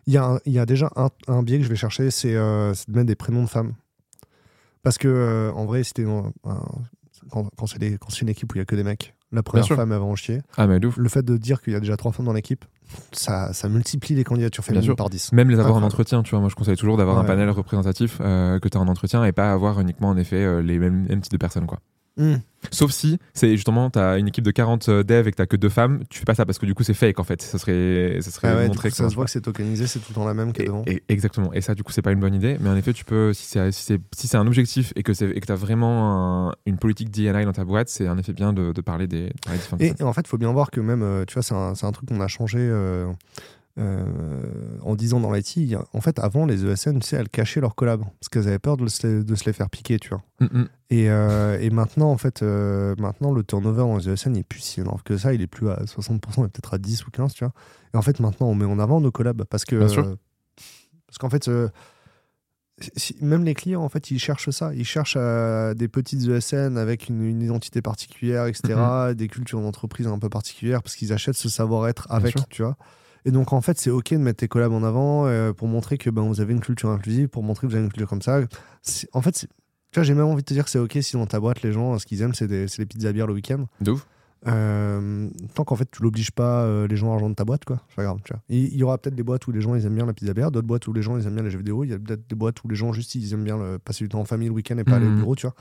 [0.05, 2.73] Il y, a il y a déjà un, biais que je vais chercher, c'est de
[2.89, 3.73] mettre des prénoms de femmes.
[4.83, 6.05] Parce que, euh, en vrai, c'était
[7.29, 9.15] quand, quand c'est des- quand c'est une équipe où il y a que des mecs,
[9.31, 10.41] la première femme va en chier.
[10.55, 10.79] Ah, mais.
[10.79, 12.63] Le fait de dire qu'il y a déjà trois femmes dans l'équipe,
[13.11, 14.95] ça, ça multiplie les candidatures Bien féminines sûr.
[14.95, 15.33] par 10.
[15.33, 15.85] Même les avoir en Incroyable.
[15.93, 16.39] entretien, tu vois.
[16.39, 19.33] Moi, je conseille toujours d'avoir un panel représentatif euh, que tu as en entretien et
[19.33, 21.79] pas avoir uniquement, en effet, euh, les mêmes, mêmes types de personnes, quoi.
[22.17, 22.35] Hmm.
[22.71, 25.55] Sauf si, c'est justement, tu as une équipe de 40 devs et que tu que
[25.55, 27.41] deux femmes, tu fais pas ça parce que du coup, c'est fake, en fait.
[27.41, 29.85] Ça serait, ça serait Ah ouais, montré coup, ça que se voit que c'est tokenisé,
[29.87, 30.83] c'est tout le temps la même Et- devant.
[30.87, 31.53] et- exactement.
[31.53, 32.57] Et ça, du coup, c'est pas une bonne idée.
[32.59, 35.13] Mais en effet, tu peux, si c'est si c'est si c'est un objectif et que
[35.13, 38.33] c'est et que t'as vraiment un- une politique D&I dans ta boîte, c'est en effet
[38.33, 40.51] bien de, de parler des, de parler des Et, et en fait, il faut bien
[40.51, 43.13] voir que même, euh, tu vois, c'est un, un truc qu'on a changé euh, euh,
[43.77, 45.75] en 10 ans dans l'IT.
[45.93, 48.77] En fait, avant, les ESN, tu sais, elles cachaient leurs collabs parce qu'elles avaient peur
[48.77, 50.23] de se, les, de se les faire piquer, tu vois.
[50.39, 50.67] Mm, mm.
[50.89, 54.43] Et, euh, et maintenant, en fait, euh, maintenant, le turnover dans les ESN il est
[54.43, 55.33] plus si énorme que ça.
[55.33, 57.53] Il est plus à 60%, il est peut-être à 10 ou 15, tu vois.
[57.93, 59.75] Et en fait, maintenant, on met en avant nos collabs parce que.
[59.75, 60.05] Bien sûr.
[60.05, 60.15] euh,
[61.07, 61.69] parce qu'en fait, euh,
[62.95, 64.73] si- même les clients, en fait, ils cherchent ça.
[64.73, 69.13] Ils cherchent euh, des petites ESN avec une, une identité particulière, etc.
[69.15, 72.75] Des cultures d'entreprise un peu particulières parce qu'ils achètent ce savoir-être avec, tu vois.
[73.27, 75.97] Et donc, en fait, c'est OK de mettre tes collabs en avant euh, pour montrer
[75.97, 78.21] que ben, vous avez une culture inclusive, pour montrer que vous avez une culture comme
[78.21, 78.39] ça.
[79.11, 79.31] En fait,
[79.91, 81.61] tu vois, j'ai même envie de te dire que c'est OK si dans ta boîte,
[81.61, 83.65] les gens, ce qu'ils aiment, c'est des, les pizzas bières le week-end.
[83.81, 84.07] De ouf.
[84.47, 87.81] Euh, tant qu'en fait, tu l'obliges pas euh, les gens à rejoindre ta boîte, quoi.
[87.89, 88.41] C'est pas grave, tu vois.
[88.49, 90.51] Il y aura peut-être des boîtes où les gens, ils aiment bien la pizza bière,
[90.51, 91.83] d'autres boîtes où les gens, ils aiment bien les jeux vidéo.
[91.83, 94.05] Il y a peut-être des boîtes où les gens, juste, ils aiment bien le- passer
[94.05, 95.17] du temps en famille le week-end et pas aller au Mhm.
[95.17, 95.55] bureau, tu vois.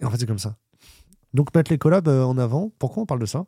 [0.00, 0.56] Et en fait, c'est comme ça.
[1.34, 3.46] Donc, mettre les collabs euh, en avant, pourquoi on parle de ça?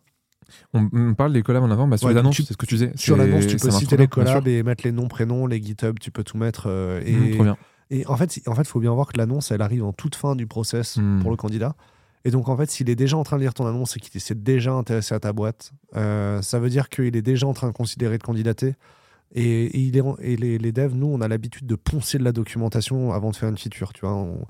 [0.75, 2.59] On, on parle des collabs en avant, bah, sur Ouais, les annonces, tu- c'est ce
[2.59, 2.93] que tu disais.
[2.97, 6.11] Sur l'annonce, tu peux citer les collabs et mettre les noms, prénoms, les GitHub, tu
[6.11, 6.69] peux tout mettre.
[6.69, 7.23] euh, sûr.
[7.25, 7.57] et, trop bien.
[7.91, 10.15] Et en fait, il en fait, faut bien voir que l'annonce, elle arrive en toute
[10.15, 11.21] fin du process Hmm.
[11.21, 11.75] pour le candidat.
[12.25, 14.21] Et donc, en fait, s'il est déjà en train de lire ton annonce et qu'il
[14.21, 17.69] s'est déjà intéressé à ta boîte, euh, ça veut dire qu'il est déjà en train
[17.69, 18.75] de considérer de candidater.
[19.35, 22.25] Et, et il est, et les, les devs, nous, on a l'habitude de poncer de
[22.25, 23.93] la documentation avant de faire une feature.
[23.93, 24.45] Tu vois, On-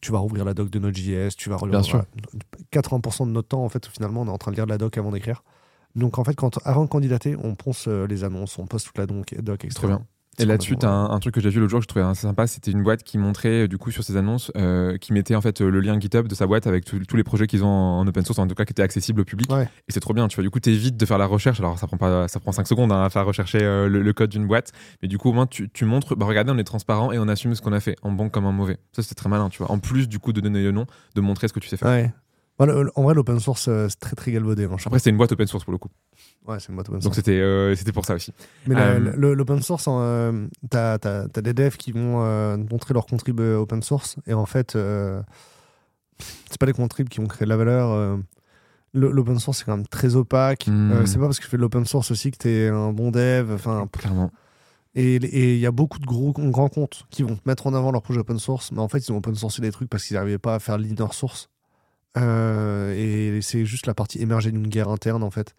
[0.00, 1.80] tu vas rouvrir la doc de Node.js, tu vas relire.
[1.80, 2.04] Bien sûr.
[2.72, 4.78] 80% de notre temps, en fait, finalement, on est en train de lire de la
[4.78, 5.42] doc avant d'écrire.
[5.94, 8.98] Donc, en fait, quand, avant de candidater, on ponce euh, les annonces, on poste toute
[8.98, 9.74] la doc, doc etc.
[9.78, 10.06] Trop bien.
[10.38, 12.04] Et là-dessus, tu as un, un truc que j'ai vu l'autre jour que je trouvais
[12.04, 12.46] assez sympa.
[12.46, 15.40] C'était une boîte qui montrait, euh, du coup, sur ses annonces, euh, qui mettait en
[15.40, 17.68] fait euh, le lien GitHub de sa boîte avec tous tous les projets qu'ils ont
[17.68, 19.50] en, en open source, en tout cas qui étaient accessibles au public.
[19.52, 19.64] Ouais.
[19.88, 20.42] Et c'est trop bien, tu vois.
[20.42, 21.60] Du coup, t'évites de faire la recherche.
[21.60, 24.12] Alors, ça prend pas, ça prend 5 secondes hein, à faire rechercher euh, le, le
[24.12, 24.72] code d'une boîte.
[25.02, 27.28] Mais du coup, au moins, tu, tu montres, bah, regardez, on est transparent et on
[27.28, 28.78] assume ce qu'on a fait, en bon comme en mauvais.
[28.92, 29.70] Ça, c'est très malin, tu vois.
[29.70, 31.88] En plus, du coup, de donner le nom, de montrer ce que tu sais faire.
[31.88, 32.12] Ouais.
[32.56, 34.64] Voilà, en vrai, l'open source, euh, c'est très très galvaudé.
[34.64, 35.88] hein, Après, c'était une boîte open source pour le coup.
[36.46, 37.16] Ouais, c'est une boîte open Donc, source.
[37.16, 38.32] c'était euh, c'était pour ça aussi.
[38.68, 43.40] Mais euh, l'open source, euh, t'as as, des devs qui vont euh, montrer leur contrib
[43.40, 45.20] euh, open source et en fait, euh,
[46.48, 47.90] c'est pas les contribs qui vont créer de la valeur.
[47.90, 48.16] euh,
[48.92, 50.68] le- L'open source, c'est quand même très opaque.
[50.68, 50.92] Mm.
[50.92, 53.10] Euh, c'est pas parce que tu fais de l'open source aussi que t'es un bon
[53.10, 53.50] dev.
[53.52, 54.30] Enfin, Clairement.
[54.94, 57.90] et et il y a beaucoup de gros grands comptes qui vont mettre en avant
[57.90, 60.14] leur projet open source, mais en fait, ils ont open sourcé des trucs parce qu'ils
[60.16, 61.48] n'arrivaient pas à faire l'inner source.
[62.16, 65.54] Euh, et c'est juste la partie émergée d'une guerre interne, en fait.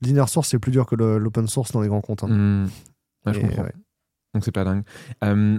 [0.00, 2.24] L'inner source, c'est plus dur que l'open source dans les grands comptes.
[2.24, 2.28] hein.
[2.28, 2.70] Mm.
[3.26, 3.62] Ouais, je comprends.
[3.62, 3.72] ouais.
[4.34, 4.82] Donc c'est pas dingue.
[5.24, 5.58] Euh,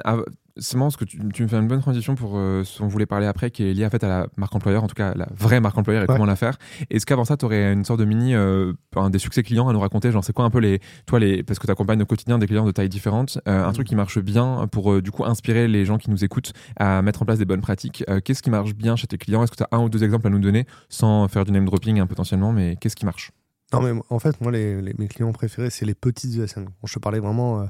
[0.58, 2.88] c'est marrant parce que tu, tu me fais une bonne transition pour euh, ce qu'on
[2.88, 5.14] voulait parler après, qui est lié en fait à la marque employeur, en tout cas
[5.16, 6.14] la vraie marque employeur et Ouais.
[6.14, 6.58] comment la faire.
[6.92, 9.74] Est-ce qu'avant ça, tu aurais une sorte de mini euh, un des succès clients à
[9.74, 10.12] nous raconter?
[10.12, 12.46] Genre c'est quoi un peu les, toi les, parce que tu accompagnes au quotidien des
[12.46, 13.74] clients de tailles différentes, euh, un Mhm.
[13.74, 17.02] truc qui marche bien pour euh, du coup inspirer les gens qui nous écoutent à
[17.02, 18.04] mettre en place des bonnes pratiques.
[18.10, 19.44] Euh, qu'est-ce qui marche bien chez tes clients?
[19.44, 21.66] Est-ce que tu as un ou deux exemples à nous donner sans faire du name
[21.66, 23.32] dropping hein, potentiellement, mais qu'est-ce qui marche?
[23.74, 26.38] Non, mais en fait, moi, les, les- mes clients préférés, c'est les petites.
[26.38, 27.66] Bon, je te parlais vraiment.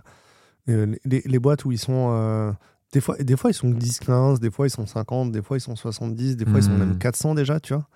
[0.67, 2.53] les, les boîtes où ils sont.
[2.93, 5.57] Des, fois, des fois, ils sont 10, 15, des fois, ils sont 50, des fois,
[5.57, 7.87] ils sont 70, des fois, ils sont même 400 déjà, tu vois.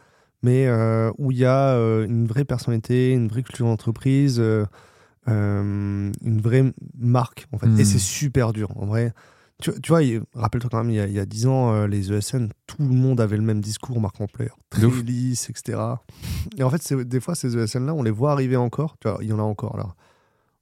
[0.41, 4.65] Mais euh, où il y a euh, une vraie personnalité, une vraie culture d'entreprise, euh,
[5.27, 7.69] une vraie marque, en fait.
[7.77, 9.13] Et c'est super dur, en vrai.
[9.61, 10.01] Tu, tu vois,
[10.33, 12.87] rappelle-toi quand même, il y a, il y a 10 ans, les ESN, tout le
[12.87, 15.79] monde avait le même discours, marque employeur, très lisse, etc.
[16.57, 18.97] Et en fait, des fois, ces ESN-là, on les voit arriver encore.
[18.99, 19.95] Tu vois, il y en a encore là.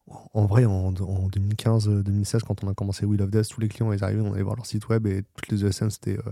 [0.08, 3.92] En vrai, en, en 2015-2016, quand on a commencé Wheel of Death, tous les clients,
[3.92, 6.18] ils arrivaient, on allait voir leur site web et toutes les ESN, c'était.
[6.20, 6.32] euh,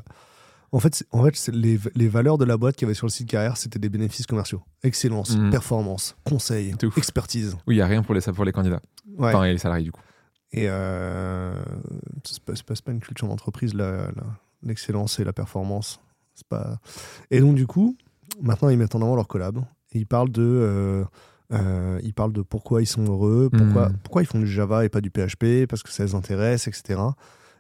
[0.72, 3.12] En fait, en fait les, les valeurs de la boîte qu'il y avait sur le
[3.12, 4.62] site carrière, c'était des bénéfices commerciaux.
[4.84, 5.50] Excellence, Mhm.
[5.50, 7.56] performance, conseil, expertise.
[7.68, 8.82] Oui, il y a rien pour les, pour les candidats,
[9.18, 9.30] Ouais.
[9.34, 10.02] enfin et les salariés du coup.
[10.52, 11.56] Et euh,
[12.24, 13.74] c'est pas, pas- pas une culture d'entreprise,
[14.62, 16.00] l'excellence et la performance.
[16.50, 16.78] Pas...
[17.32, 17.96] Et donc, du coup,
[18.42, 19.58] maintenant, ils mettent en avant leur collab.
[19.94, 21.04] Et ils parlent de, euh,
[21.54, 24.90] euh, ils parlent de pourquoi ils sont heureux, pourquoi, pourquoi ils font du Java et
[24.90, 27.00] pas du PHP, parce que ça les intéresse, etc.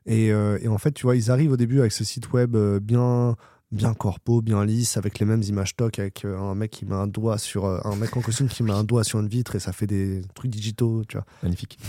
[0.06, 2.56] Et, euh, et en fait, tu vois, ils arrivent au début avec ce site web
[2.56, 3.36] euh, bien
[3.72, 7.08] bien corpo, bien lisse, avec les mêmes images stock, avec un mec qui met un
[7.08, 9.74] doigt sur un mec en costume qui met un doigt sur une vitre et ça
[9.74, 11.26] fait des trucs digitaux, tu vois.
[11.41, 11.80] Magnifique.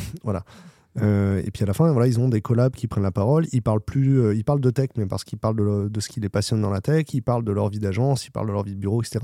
[1.03, 3.47] Euh, et puis à la fin, voilà, ils ont des collabs qui prennent la parole.
[3.53, 6.09] Ils parlent plus, euh, ils parlent de tech, mais parce qu'ils parlent de, de, ce
[6.09, 7.07] qui les passionne dans la tech.
[7.13, 9.21] Ils parlent de leur vie d'agence, ils parlent de leur vie de bureau, etc.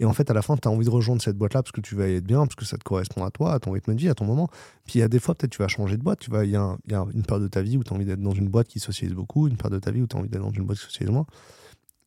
[0.00, 1.80] Et en fait, à la fin, tu as envie de rejoindre cette boîte-là parce que
[1.80, 3.94] tu vas y être bien, parce que ça te correspond à toi, à ton rythme
[3.94, 4.48] de vie, à ton moment.
[4.84, 6.20] Puis il y a des fois, peut-être, tu vas changer de boîte.
[6.20, 7.96] Tu vas, il y, a y a une période de ta vie où tu as
[7.96, 10.16] envie d'être dans une boîte qui socialise beaucoup, une période de ta vie où tu
[10.16, 11.26] as envie d'être dans une boîte qui socialise moins.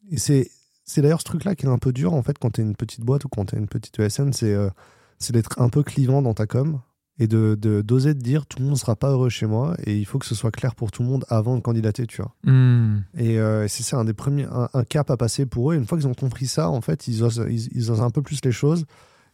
[0.10, 0.50] Et c'est,
[0.86, 2.76] c'est d'ailleurs ce truc-là qui est un peu dur, en fait, quand tu es une
[2.76, 4.70] petite boîte ou quand tu es une petite ESN, c'est, euh,
[5.20, 6.80] c'est d'être un peu clivant dans ta com
[7.20, 9.98] et de d'oser de, dire tout le monde ne sera pas heureux chez moi et
[9.98, 12.34] il faut que ce soit clair pour tout le monde avant de candidater tu vois.
[12.44, 13.02] Hmm.
[13.18, 15.76] et euh, c'est ça un des premiers un, cap à passer pour eux.
[15.76, 18.22] Et une fois qu'ils ont compris ça en fait ils osent, ils, osent un peu
[18.22, 18.86] plus les choses.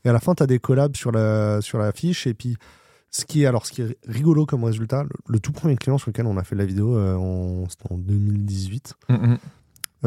[0.05, 2.27] Et à la fin tu as des collabs sur la sur la fiche.
[2.27, 2.57] Et puis
[3.09, 6.09] ce qui est alors ce qui est rigolo comme résultat le, tout premier client sur
[6.09, 8.95] lequel on a fait la vidéo euh, c'était en 2018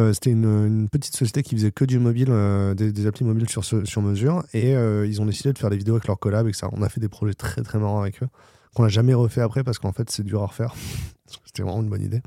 [0.00, 3.64] euh, c'était une, petite société qui faisait que du mobile, euh, des, applis mobiles sur,
[3.64, 4.44] sur mesure.
[4.52, 6.68] Et euh, ils ont décidé de faire des vidéos avec leur collab et ça.
[6.72, 8.28] On a fait des projets très très marrants avec eux,
[8.74, 10.74] qu'on n'a jamais refait après parce qu'en fait c'est dur à refaire.
[11.44, 12.22] c'était vraiment une bonne idée.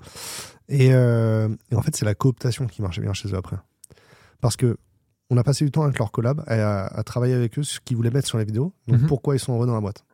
[0.70, 3.58] Et, en fait, c'est la cooptation qui marchait bien chez eux après.
[4.42, 4.78] Parce que
[5.30, 8.12] on a passé du temps avec leur collab à, travailler avec eux ce qu'ils voulaient
[8.12, 8.74] mettre sur les vidéos.
[8.88, 9.08] Donc mhm.
[9.08, 10.06] pourquoi ils sont heureux dans la boîte?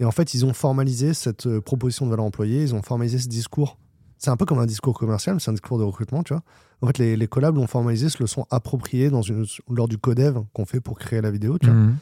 [0.00, 3.28] Et en fait, ils ont formalisé cette proposition de valeur employée, ils ont formalisé ce
[3.28, 3.78] discours
[4.18, 6.42] c'est un peu comme un discours commercial, c'est un discours de recrutement, tu vois.
[6.82, 9.98] En fait, les, les collabs l'ont formalisé, se le sont appropriés dans une, lors du
[9.98, 11.76] codev qu'on fait pour créer la vidéo, tu vois.
[11.76, 11.96] Mhm.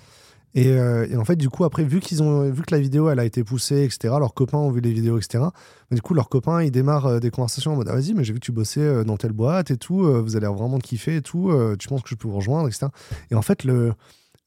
[0.57, 3.19] Euh, et, en fait, du coup, après, vu qu'ils ont vu que la vidéo elle
[3.19, 5.45] a été poussée, etc., leurs copains ont vu les vidéos, etc.
[5.91, 8.25] Mais du coup, leurs copains, ils démarrent euh, des conversations en mode ah, vas-y, mais
[8.25, 11.17] j'ai vu que tu bossais euh, dans telle boîte et tout, vous allez vraiment kiffer
[11.17, 12.87] et tout, tu penses que je peux vous rejoindre, etc.
[13.31, 13.95] Et en fait, le,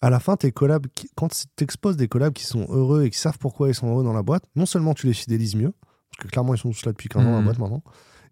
[0.02, 3.18] à la fin, tes collabs, quand tu exposes des collabs qui sont heureux et qui
[3.18, 5.74] savent pourquoi ils sont heureux dans la boîte, non seulement tu les fidélises mieux,
[6.18, 7.46] que clairement, ils sont tous là depuis 15 ans dans la mmh.
[7.46, 7.84] boîte maintenant.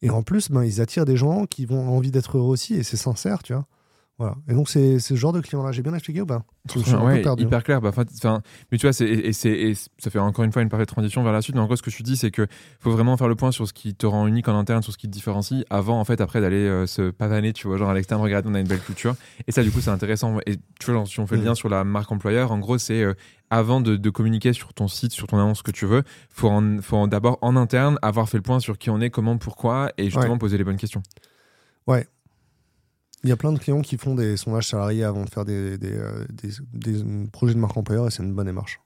[0.02, 2.84] Et en plus, ben, ils attirent des gens qui vont envie d'être heureux aussi, et
[2.84, 3.66] c'est sincère, tu vois.
[4.18, 4.36] Voilà.
[4.48, 5.74] Et donc, c'est ce genre de client-là.
[5.74, 6.44] J'ai bien expliqué ou pas?
[7.04, 7.82] Ouais, Hyper clair.
[7.82, 7.92] Bah,
[8.72, 11.42] mais tu vois, et, et, ça fait encore une fois une parfaite transition vers la
[11.42, 11.56] suite.
[11.56, 12.48] Mais en gros, ce que tu dis, c'est qu'il
[12.80, 14.98] faut vraiment faire le point sur ce qui te rend unique en interne, sur ce
[14.98, 17.94] qui te différencie, avant, en fait, après, d'aller euh, se pavaner, tu vois, genre à
[17.94, 19.16] l'externe, regarde, on a une belle culture.
[19.48, 20.38] Et ça, du coup, c'est intéressant.
[20.46, 21.46] Et tu vois, si on fait le mm.
[21.46, 23.16] lien sur la marque employeur, en gros, c'est euh,
[23.50, 26.52] avant de, de, communiquer sur ton site, sur ton annonce, ce que tu veux, faut,
[26.82, 30.06] faut d'abord en interne avoir fait le point sur qui on est, comment, pourquoi, et
[30.06, 31.04] justement poser les bonnes questions.
[31.86, 32.08] Ouais,
[33.26, 35.80] il y a plein de clients qui font des sondages salariés avant de faire des,
[35.80, 36.26] des, euh,
[36.74, 38.80] des, projets de marque employeur et c'est une bonne démarche.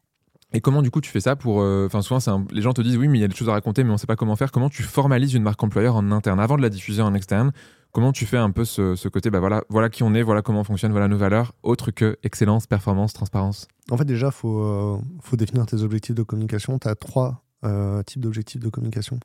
[0.53, 1.61] Et comment du coup tu fais ça pour...
[1.61, 3.51] Euh, enfin souvent les gens te disent oui mais il y a des choses à
[3.51, 4.53] raconter mais on ne sait pas comment faire.
[4.53, 7.51] Comment tu formalises une marque employeur en interne avant de la diffuser en externe?
[7.91, 10.41] Comment tu fais un peu ce, ce, côté bah voilà, voilà qui on est, voilà
[10.41, 13.67] comment on fonctionne, voilà nos valeurs, autre que excellence, performance, transparence?
[13.91, 16.79] En fait déjà il faut, euh, faut définir tes objectifs de communication.
[16.79, 17.43] Tu as trois
[18.05, 19.19] types d'objectifs de communication.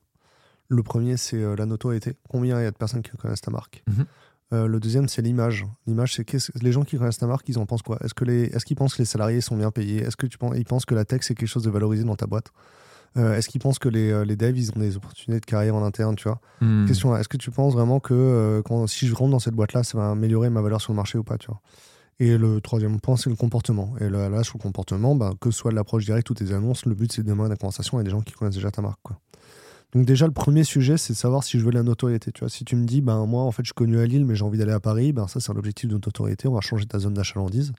[0.67, 2.15] Le premier c'est la notoriété.
[2.29, 3.85] Combien il y a de personnes qui connaissent ta marque?
[3.87, 4.07] Mhm.
[4.53, 5.65] Euh, le deuxième, c'est l'image.
[5.87, 7.99] L'image, c'est les gens qui connaissent ta marque, ils en pensent quoi?
[8.05, 10.03] Est-ce que les, est-ce qu'ils pensent que les salariés sont bien payés?
[10.03, 12.17] Est-ce que tu penses, ils pensent que la tech c'est quelque chose de valorisé dans
[12.17, 12.53] ta boîte?
[13.17, 15.77] Euh, Est-ce qu'ils pensent que les, euh, les devs ils ont des opportunités de carrière
[15.77, 16.41] en interne Tu vois?
[16.61, 16.85] Hmm.
[16.87, 19.97] Question Est-ce que tu penses vraiment que quand, si je rentre dans cette boîte-là, ça
[19.97, 21.61] va améliorer ma valeur sur le marché ou pas Tu vois?
[22.21, 23.95] Et le troisième point, c'est le comportement.
[24.01, 26.87] Et là, là sur le comportement, bah, que ce soit l'approche directe ou tes annonces,
[26.87, 29.01] le but c'est de démarrer la conversation avec des gens qui connaissent déjà ta marque.
[29.03, 29.19] Quoi.
[29.95, 32.33] Donc déjà, le premier sujet, c'est de savoir si je veux la notoriété.
[32.33, 34.35] Tu si tu me dis, ben moi, en fait, je suis connu à Lille, mais
[34.35, 36.49] j'ai envie d'aller à Paris, ben ça, c'est un objectif de notoriété.
[36.49, 37.73] On va changer ta zone d'achalandise.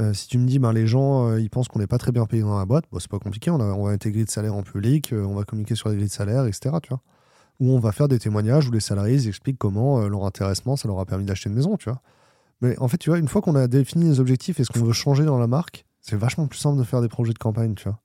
[0.00, 2.12] Euh, si tu me dis, ben les gens, euh, ils pensent qu'on n'est pas très
[2.12, 3.50] bien payé dans la boîte, bon, c'est pas compliqué.
[3.50, 6.08] On, on va intégrer de salaire en public, euh, on va communiquer sur les grilles
[6.08, 6.76] de salaire, etc.
[7.60, 11.00] Ou on va faire des témoignages où les salariés expliquent comment leur intéressement, ça leur
[11.00, 11.76] a permis d'acheter une maison.
[11.76, 12.00] Tu vois.
[12.60, 14.84] Mais en fait, tu vois, une fois qu'on a défini les objectifs et ce qu'on
[14.84, 17.74] veut changer dans la marque, c'est vachement plus simple de faire des projets de campagne.
[17.74, 17.98] Tu vois.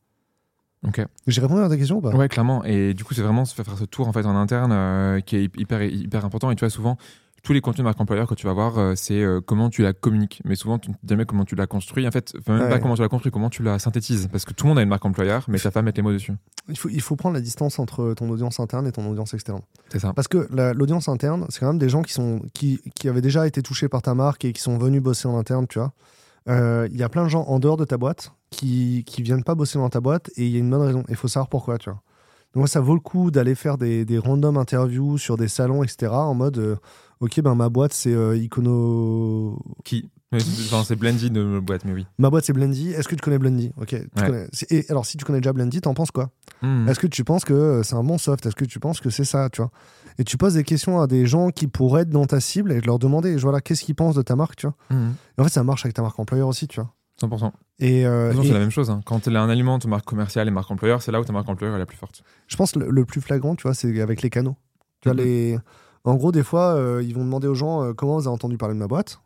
[1.28, 2.10] J'ai répondu à ta question ou pas?
[2.10, 2.64] Ouais, clairement.
[2.64, 5.38] Et du coup, c'est vraiment se faire ce tour en fait en interne euh, qui
[5.38, 6.52] est hyper hyper important.
[6.52, 6.98] Et tu vois, souvent,
[7.44, 9.82] tous les contenus de marque employeur que tu vas voir, euh, c'est euh, comment tu
[9.82, 10.42] la communiques.
[10.46, 12.08] Mais souvent, tu ne dis jamais comment tu la construis.
[12.08, 14.30] En fait, même pas comment tu la construis, comment tu la synthétises.
[14.32, 16.14] Parce que tout le monde a une marque employeur, mais ça va mettre les mots
[16.14, 16.34] dessus.
[16.70, 19.62] Il faut, il faut prendre la distance entre ton audience interne et ton audience externe.
[19.90, 20.14] C'est ça.
[20.14, 23.46] Parce que l'audience interne, c'est quand même des gens qui, sont, qui, qui avaient déjà
[23.46, 25.94] été touchés par ta marque et qui sont venus bosser en interne, tu vois.
[26.48, 29.56] Il y a plein de gens en dehors de ta boîte qui, qui viennent pas
[29.56, 31.04] bosser dans ta boîte et il y a une bonne raison.
[31.10, 32.02] Il faut savoir pourquoi, tu vois.
[32.54, 36.12] Donc, ça vaut le coup d'aller faire des, des random interviews sur des salons, etc.
[36.12, 36.76] En mode, euh,
[37.20, 39.60] ok, ben ma boîte, c'est euh, Icono.
[39.84, 40.10] Qui?
[40.40, 42.08] C'est Blendy de ma boîte, mais oui.
[42.18, 42.92] Ma boîte, c'est Blendy.
[42.92, 43.72] Est-ce que tu connais Blendy?
[43.78, 43.96] Ok.
[44.70, 46.30] Et alors, si tu connais déjà Blendy, t'en penses quoi?
[46.62, 46.88] Hmm.
[46.88, 48.46] Est-ce que tu penses que euh, c'est un bon soft?
[48.46, 49.72] Est-ce que tu penses que c'est ça tu vois?
[50.18, 52.82] Et tu poses des questions à des gens qui pourraient être dans ta cible et
[52.82, 54.76] leur demander, voilà, qu'est-ce qu'ils pensent de ta marque, tu vois?
[54.90, 55.12] Hmm.
[55.38, 56.92] En fait, ça marche avec ta marque employeur aussi, tu vois.
[57.26, 57.52] 100%.
[57.80, 58.90] Et, euh, c'est la même chose.
[58.90, 59.02] Hein.
[59.06, 61.34] Quand tu as un aliment, ta marque commerciale et marque employeur, c'est là où ta
[61.34, 62.24] marque employeur est la plus forte.
[62.48, 64.56] Je pense que le, plus flagrant, tu vois, c'est avec les canaux.
[65.02, 65.24] Tu vois, mhm.
[65.24, 65.58] les...
[66.06, 68.58] En gros, des fois, euh, ils vont demander aux gens euh, comment vous avez entendu
[68.58, 69.22] parler de ma boîte?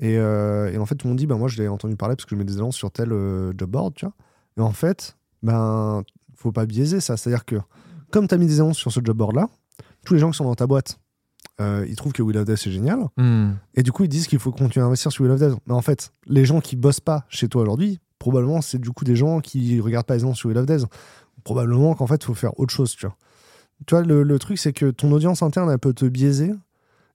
[0.00, 2.26] Et, et en fait, tout le monde dit, ben, moi, je l'ai entendu parler parce
[2.26, 3.10] que je mets des annonces sur tel
[3.56, 4.14] job board, tu vois.
[4.56, 6.02] Et en fait, ben,
[6.34, 7.16] faut pas biaiser ça.
[7.16, 7.56] C'est-à-dire que,
[8.10, 9.48] comme tu as mis des annonces sur ce job board-là,
[10.04, 10.98] tous les gens qui sont dans ta boîte,
[11.60, 13.00] euh, ils trouvent que Will of Death c'est génial.
[13.16, 13.52] Hmm.
[13.74, 15.58] Et du coup, ils disent qu'il faut continuer à investir sur Will of Death.
[15.66, 19.04] Mais en fait, les gens qui bossent pas chez toi aujourd'hui, probablement, c'est du coup
[19.04, 20.86] des gens qui regardent pas les annonces sur Will of Death.
[21.44, 23.16] Probablement qu'en fait, il faut faire autre chose, tu vois.
[23.86, 26.52] Tu vois, le, le truc, c'est que ton audience interne, elle peut te biaiser.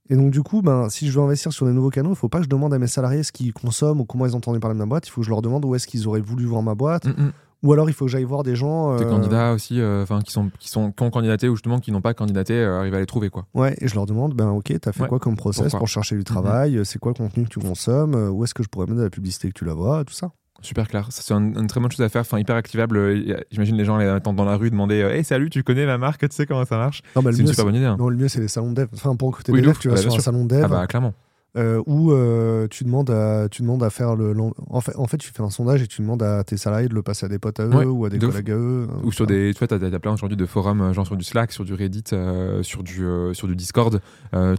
[0.10, 2.30] Et donc, du coup, ben, si je veux investir sur des nouveaux canaux, il faut
[2.30, 4.60] pas que je demande à mes salariés ce qu'ils consomment ou comment ils ont entendu
[4.60, 5.08] parler de ma boîte.
[5.08, 7.06] Il faut que je leur demande où est-ce qu'ils auraient voulu voir ma boîte.
[7.06, 7.32] Mm, mm.
[7.64, 8.96] Ou alors, il faut que j'aille voir des gens.
[8.98, 11.80] Des euh, candidats aussi, euh, enfin qui sont qui sont qui ont candidaté ou justement
[11.80, 13.46] qui n'ont pas candidaté, euh, arriver à les trouver quoi.
[13.54, 15.08] Ouais, et je leur demande, ben ok, t'as fait Ouais.
[15.10, 16.80] quoi comme process Pourquoi pour chercher du travail?
[16.86, 18.16] C'est quoi le contenu que tu consommes?
[18.16, 20.04] Où est-ce que je pourrais mettre de la publicité que tu la vois?
[20.06, 20.32] Tout ça.
[20.62, 21.08] Super clair.
[21.10, 23.44] C'est un- une très bonne chose à faire, enfin hyper activable.
[23.52, 26.28] J'imagine les gens les attendent dans la rue demander Hey salut, tu connais ma marque,
[26.28, 27.02] tu sais comment ça marche?
[27.16, 27.86] Bah, C'est une super bonne idée.
[27.86, 27.96] hein.
[27.98, 28.88] Non, le mieux, c'est les salons de dev.
[28.94, 30.62] Enfin, pour recruter Oui, des de devs, tu vas Ouais, sur un salon de dev
[30.64, 31.14] Ah bah clairement.
[31.58, 34.36] Euh, où euh, tu, demandes à, tu demandes à faire le.
[34.70, 36.94] En fait, en fait, tu fais un sondage et tu demandes à tes salariés de
[36.94, 38.88] le passer à des potes à eux Ouais, ou à des de collègues à eux.
[38.90, 41.24] euh, Ou sur des, tu vois, t'as, plein aujourd'hui de forums, euh, genre sur du
[41.24, 44.00] Slack, sur du Reddit, euh, sur du, euh, sur du Discord.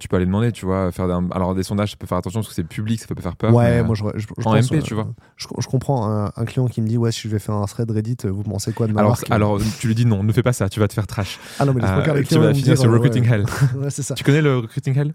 [0.01, 2.49] Tu peux aller demander, tu vois, faire alors des sondages, ça peut faire attention parce
[2.49, 3.55] que c'est public, ça peut faire peur.
[3.55, 5.09] Ouais, moi je, je, je en pense, MP, tu vois.
[5.37, 7.67] Je, je comprends un, un client qui me dit Ouais, si je vais faire un
[7.67, 10.33] thread Reddit, vous pensez quoi de ma alors, marque alors tu lui dis non, ne
[10.33, 11.39] fais pas ça, tu vas te faire trash.
[11.59, 13.37] Ah non, mais les tu vas finir sur Recruiting ouais.
[13.37, 13.47] Hell.
[13.77, 14.15] ouais, c'est ça.
[14.15, 15.15] Tu connais le Recruiting Hell?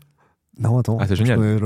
[0.58, 0.98] Non, attends.
[1.02, 1.40] Ah, c'est génial.
[1.40, 1.60] le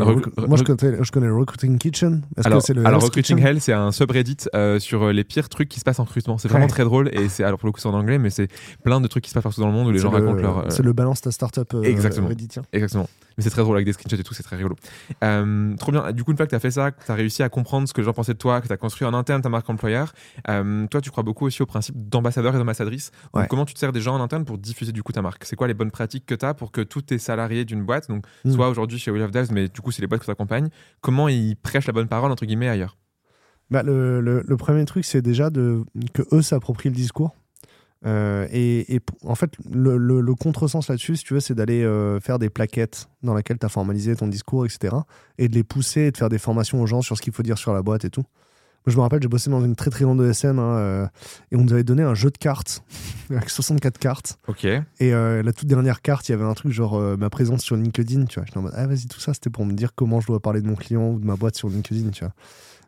[0.48, 2.22] moi, je connais, je connais Recruiting Kitchen.
[2.44, 5.12] Alors, que c'est le alors Hell's Recruiting Kitchen Hell, c'est un subreddit euh, sur euh,
[5.12, 6.38] les pires trucs qui se passent en recrutement.
[6.38, 6.70] C'est vraiment Ouais.
[6.70, 8.48] très drôle et c'est alors pour le coup c'est en anglais, mais c'est
[8.84, 10.42] plein de trucs qui se passent partout dans le monde où les gens le- racontent
[10.42, 10.58] leur.
[10.60, 12.28] euh, C'est le balance ta startup Exactement.
[12.30, 12.64] Redditien.
[12.74, 13.08] Exactement.
[13.40, 14.76] Mais c'est très drôle avec des screenshots et tout, c'est très rigolo.
[15.24, 16.12] Euh, trop bien.
[16.12, 17.88] Du coup, une fois que tu as fait ça, que tu as réussi à comprendre
[17.88, 19.70] ce que les gens pensaient de toi, que tu as construit en interne ta marque
[19.70, 20.14] employeur,
[20.50, 23.12] euh, toi, tu crois beaucoup aussi au principe d'ambassadeur et d'ambassadrice.
[23.34, 23.48] Ouais.
[23.50, 25.46] Comment tu te sers des gens en interne pour diffuser du coup ta marque?
[25.46, 28.10] C'est quoi les bonnes pratiques que tu as pour que tous tes salariés d'une boîte,
[28.10, 28.52] donc Mm.
[28.52, 30.70] soit aujourd'hui chez Will of Devs, mais du coup, c'est les boîtes que tu accompagnes,
[31.02, 32.98] comment ils prêchent la bonne parole, entre guillemets, ailleurs?
[33.72, 35.84] Bah, le, le- le premier truc, c'est déjà de,
[36.14, 37.36] que eux s'approprient le discours.
[38.06, 42.20] Euh, et, en fait, le, le- le contresens là-dessus, si tu veux, c'est d'aller euh,
[42.22, 44.96] faire des plaquettes dans lesquelles tu as formalisé ton discours, etc.
[45.38, 47.44] Et de les pousser et de faire des formations aux gens sur ce qu'il faut
[47.44, 48.22] dire sur la boîte et tout.
[48.86, 51.08] Moi, je me rappelle, j'ai bossé dans une très très grande ESN hein, euh,
[51.52, 52.82] et on nous avait donné un jeu de cartes
[53.30, 54.40] avec 64 cartes.
[54.48, 54.64] Ok.
[54.64, 58.24] Et la toute dernière carte, il y avait un truc genre ma présence sur LinkedIn,
[58.26, 58.46] tu vois.
[58.46, 60.62] J'étais en mode, ah vas-y, tout ça, c'était pour me dire comment je dois parler
[60.62, 62.34] de mon client ou de ma boîte sur LinkedIn, tu vois.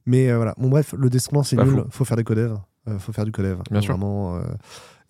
[0.05, 1.67] Mais voilà, bon bref, le descendant, c'est nul.
[1.83, 1.85] faux.
[1.91, 2.55] Faut faire des codev.
[2.87, 3.57] Euh, faut faire du codev.
[3.69, 3.95] Bien sûr.
[4.01, 4.41] Euh,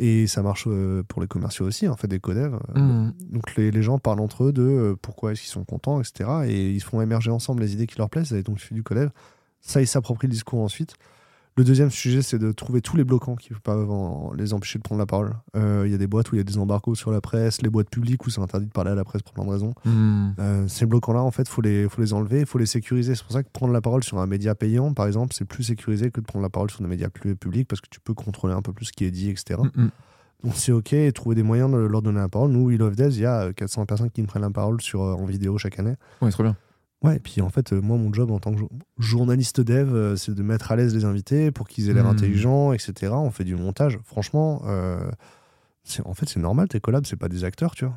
[0.04, 2.56] et ça marche euh, pour les commerciaux aussi, en fait, des codev.
[2.76, 3.14] Euh, Mm.
[3.30, 6.28] Donc les, les gens parlent entre eux de euh, pourquoi est-ce qu'ils sont contents, etc.
[6.48, 8.34] Et ils font émerger ensemble les idées qui leur plaisent.
[8.34, 9.12] Et donc tu fais du codev.
[9.60, 10.96] Ça, ils s'approprient le discours ensuite.
[11.62, 14.84] Le deuxième sujet, c'est de trouver tous les bloquants qui peuvent en- les empêcher de
[14.84, 15.34] prendre la parole.
[15.56, 17.62] Euh, Il y a des boîtes où il y a des embargos sur la presse,
[17.62, 19.76] les boîtes publiques où c'est interdit de parler à la presse pour plein de raisons.
[19.86, 20.30] Mm.
[20.40, 23.14] Euh, ces bloquants-là, en fait, faut les, faut les enlever, il faut les sécuriser.
[23.14, 25.62] C'est pour ça que prendre la parole sur un média payant, par exemple, c'est plus
[25.62, 28.16] sécurisé que de prendre la parole sur des médias plus publics parce que tu peux
[28.16, 29.60] contrôler un peu plus ce qui est dit, etc.
[29.76, 29.90] Mm, mm.
[30.46, 32.50] Donc c'est ok, et trouver des moyens de leur donner la parole.
[32.50, 34.82] Nous, We Love Devs, il y a euh, 400 personnes qui me prennent la parole
[34.82, 35.94] sur, euh, en vidéo chaque année.
[36.24, 36.56] Ouais, trop bien.
[37.04, 39.94] Ouais, et puis en fait, euh, moi, mon job en tant que jo- journaliste dev,
[39.96, 42.10] euh, c'est de mettre à l'aise les invités pour qu'ils aient l'air Hmm.
[42.10, 43.14] intelligents, etc.
[43.14, 43.98] On fait du montage.
[44.04, 45.10] Franchement, euh,
[45.84, 47.96] c'est- en fait, c'est normal, tes collabs, c'est pas des acteurs, tu vois.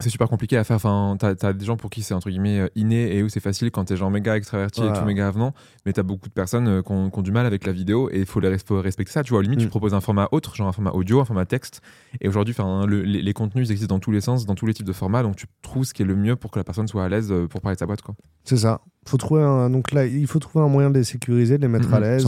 [0.00, 0.76] C'est super compliqué à faire.
[0.76, 3.70] Enfin, t'as, des gens pour qui c'est entre guillemets euh, inné et où c'est facile
[3.70, 5.52] quand t'es genre méga extraverti et tout méga avenant.
[5.86, 8.08] Mais t'as beaucoup de personnes euh, qui ont, qui ont du mal avec la vidéo
[8.10, 9.22] et il faut, faut respecter ça.
[9.22, 9.70] Tu vois, au limite, tu Mm.
[9.70, 11.80] proposes un format autre, genre un format audio, un format texte.
[12.20, 14.66] Et aujourd'hui, enfin, le- les, les contenus ils existent dans tous les sens, dans tous
[14.66, 15.22] les types de formats.
[15.22, 17.30] Donc tu trouves ce qui est le mieux pour que la personne soit à l'aise
[17.30, 18.02] euh, pour parler de sa boîte.
[18.02, 18.14] Quoi.
[18.44, 18.80] C'est ça.
[19.06, 21.68] Faut trouver un, donc là, il faut trouver un moyen de les sécuriser, de les
[21.68, 22.26] mettre Mhm, à l'aise.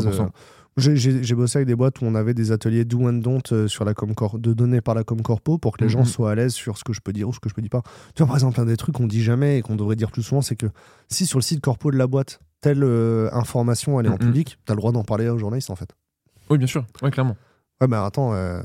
[0.78, 1.22] 100%.
[1.22, 3.84] J'ai bossé avec des boîtes où on avait des ateliers do and don't euh, sur
[3.84, 6.04] la Comcor de données par la Comcorpo pour que les gens Mhm.
[6.06, 7.70] soient à l'aise sur ce que je peux dire ou ce que je peux dire
[7.70, 7.82] pas.
[8.14, 10.22] Tu vois, par exemple, un des trucs qu'on dit jamais et qu'on devrait dire plus
[10.22, 10.66] souvent, c'est que
[11.08, 14.18] si sur le site corpo de la boîte, telle euh, information elle est en Mhm.
[14.18, 15.90] public, t'as le droit d'en parler aux journalistes en fait.
[16.50, 16.84] Oui, bien sûr.
[17.02, 17.36] Ouais, clairement.
[17.80, 18.62] Ouais, mais attends, euh,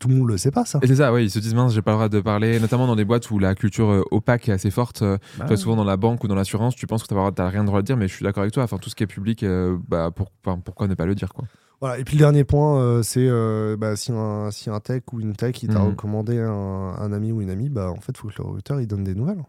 [0.00, 0.78] tout le monde le sait pas ça.
[0.82, 2.86] Et c'est ça, ouais, ils se disent mince, j'ai pas le droit de parler, notamment
[2.86, 5.02] dans des boîtes où la culture euh, opaque est assez forte.
[5.02, 7.48] euh, Bah tu vois, souvent dans la banque ou dans l'assurance, tu penses que t'as,
[7.48, 8.62] rien le droit de dire, mais je suis d'accord avec toi.
[8.64, 11.32] Enfin, tout ce qui est public, euh, bah, pour, enfin, pourquoi ne pas le dire,
[11.32, 11.44] quoi?
[11.80, 13.28] Voilà, et puis le dernier point, c'est
[13.76, 15.88] bah, si, un, si un tech ou une tech il t'a Mhm.
[15.88, 18.80] recommandé un, un ami ou une amie, bah, en fait, il faut que le recruteur
[18.80, 19.44] il donne des nouvelles.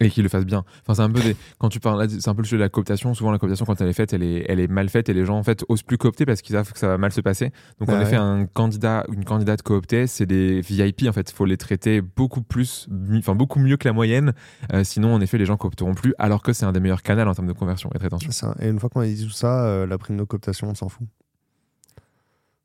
[0.00, 0.62] Et qu'ils le fassent bien.
[0.82, 1.34] Enfin, c'est un peu des.
[1.58, 3.14] Quand tu parles, c'est un peu le sujet de la cooptation.
[3.14, 5.24] Souvent, la cooptation, quand elle est faite, elle est, elle est mal faite et les
[5.24, 7.50] gens, en fait, osent plus coopter parce qu'ils savent que ça va mal se passer.
[7.80, 8.02] Donc, en Ouais.
[8.02, 11.30] effet, un candidat, une candidate cooptée, c'est des VIP, en fait.
[11.30, 14.34] Il faut les traiter beaucoup plus, enfin, beaucoup mieux que la moyenne.
[14.74, 17.22] Euh, sinon, en effet, les gens coopteront plus, alors que c'est un des meilleurs canaux
[17.22, 18.30] en termes de conversion et de rétention.
[18.32, 18.54] Ça.
[18.60, 20.90] Et une fois qu'on a dit tout ça, euh, la prime de cooptation, on s'en
[20.90, 21.06] fout.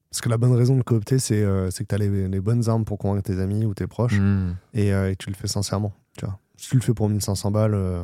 [0.10, 2.68] Parce que la bonne raison de coopter, c'est euh, que tu as les, les bonnes
[2.68, 4.56] armes pour convaincre tes amis ou tes proches Mmh.
[4.74, 5.94] et, et tu le fais sincèrement.
[6.18, 6.38] Tu vois.
[6.62, 8.04] Si tu le fais pour 1500 balles, euh,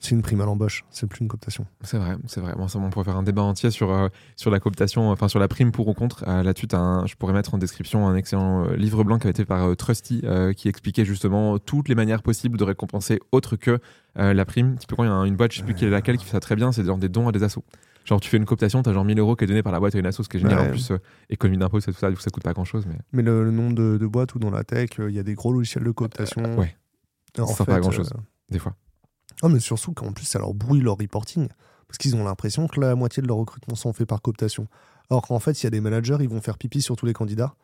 [0.00, 1.64] C'est une prime à l'embauche, c'est plus une cooptation.
[1.82, 2.54] C'est vrai, c'est vrai.
[2.56, 5.38] Bon, ça, on pourrait faire un débat entier sur, euh, sur la cooptation, enfin sur
[5.38, 6.24] la prime pour ou contre.
[6.26, 9.76] Euh, Là-dessus, je pourrais mettre en description un excellent livre blanc qui avait été par
[9.76, 10.22] Trusty,
[10.56, 13.78] qui expliquait justement toutes les manières possibles de récompenser autre que
[14.16, 14.74] la prime.
[14.76, 16.40] Typiquement, il y a une boîte, je sais plus quelle est laquelle, qui fait ça
[16.40, 17.62] très bien, c'est genre des dons à des assos.
[18.04, 19.94] Genre, tu fais une cooptation, t'as genre 1000 euros qui est donné par la boîte
[19.94, 20.58] à une asso, ce qui est génial.
[20.58, 20.66] Ouais.
[20.66, 20.98] En plus, euh,
[21.30, 22.84] économie d'impôt, c'est tout ça, du coup, ça coûte pas grand chose.
[22.88, 25.20] Mais Mais le, le nombre de, de boîtes ou dans la tech, euh, il y
[25.20, 26.42] a des gros logiciels de cooptation.
[26.44, 26.74] Euh, ouais.
[27.38, 28.10] En Ça sert pas à grand-chose.
[28.50, 28.74] des fois.
[29.42, 31.48] Ah, mais surtout qu'en plus, ça leur brouille leur reporting.
[31.88, 34.66] Parce qu'ils ont l'impression que la moitié de leur recrutement sont faits par cooptation.
[35.10, 37.12] Alors qu'en fait, il y a des managers, ils vont faire pipi sur tous les
[37.12, 37.54] candidats.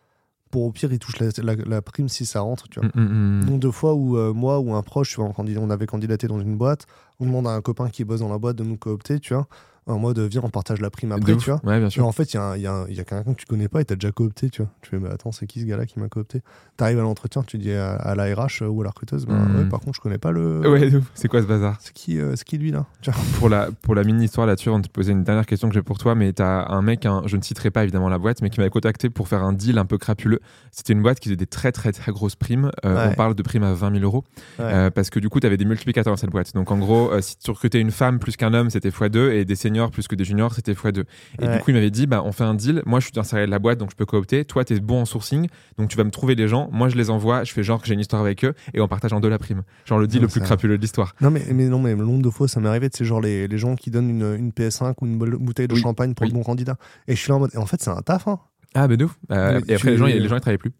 [0.50, 2.68] Pour au pire, ils touchent la, la- la prime si ça rentre.
[2.68, 2.88] Tu vois.
[2.94, 3.44] Mm, mm, mm.
[3.44, 6.40] Nombre de fois où euh, moi ou un proche, tu vois, on avait candidaté dans
[6.40, 6.86] une boîte,
[7.20, 9.46] on demande à un copain qui bosse dans la boîte de nous coopter, tu vois,
[9.88, 11.60] en mode viens, on partage la prime après, tu vois.
[11.64, 12.06] Ouais, bien sûr.
[12.06, 14.12] en fait, il y a, a, a quelqu'un que tu connais pas et t'as déjà
[14.12, 14.70] coopté, tu vois.
[14.82, 16.42] Tu fais, mais attends, c'est qui ce gars-là qui m'a coopté?
[16.76, 19.64] T'arrives à l'entretien, tu dis à, à la RH ou à la recruteuse, bah, ouais,
[19.64, 20.60] par contre, je connais pas le.
[20.70, 21.76] Ouais, c'est quoi ce bazar?
[21.80, 22.86] C'est qui, euh, c'est qui lui là?
[23.00, 23.20] Tu vois.
[23.38, 25.82] pour la, pour la mini histoire là-dessus, on te posait une dernière question que j'ai
[25.82, 28.50] pour toi, mais t'as un mec, un- je ne citerai pas évidemment la boîte, mais
[28.50, 30.40] qui m'avait contacté pour faire un deal un peu crapuleux.
[30.70, 32.70] C'était une boîte qui faisait des très très très grosses primes.
[32.84, 33.08] Euh, Ouais.
[33.12, 34.24] On parle de primes à 20 000 euros.
[34.58, 36.52] Euh, parce que du coup, tu avais des multiplicateurs dans cette boîte.
[36.54, 39.44] Donc en gros, euh, si tu recrutais une femme plus qu'un homme, c'était x2, et
[39.44, 41.04] des seniors plus que des juniors, c'était x2.
[41.40, 41.56] Et Ouais.
[41.56, 42.82] du coup, il m'avait dit, bah, on fait un deal.
[42.86, 44.44] Moi, je suis salarié de la boîte, donc je peux coopter.
[44.44, 45.46] Toi, tu es bon en sourcing,
[45.78, 46.68] donc tu vas me trouver des gens.
[46.72, 48.88] Moi, je les envoie, je fais genre que j'ai une histoire avec eux, et on
[48.88, 49.62] partage en deux la prime.
[49.86, 51.14] Genre le deal le plus crapuleux de l'histoire.
[51.20, 53.46] Non mais, mais non mais le nombre de fois ça m'est arrivé c'est genre les,
[53.46, 56.30] les gens qui donnent une, une PS5 ou une bouteille de Oui, champagne pour oui.
[56.32, 56.76] le bon candidat
[57.06, 58.38] et je suis là en mode et en fait c'est un taf hein.
[58.74, 59.16] Ah, ben de ouf.
[59.32, 60.72] Euh, et après, les gens, les gens, ils travaillaient plus.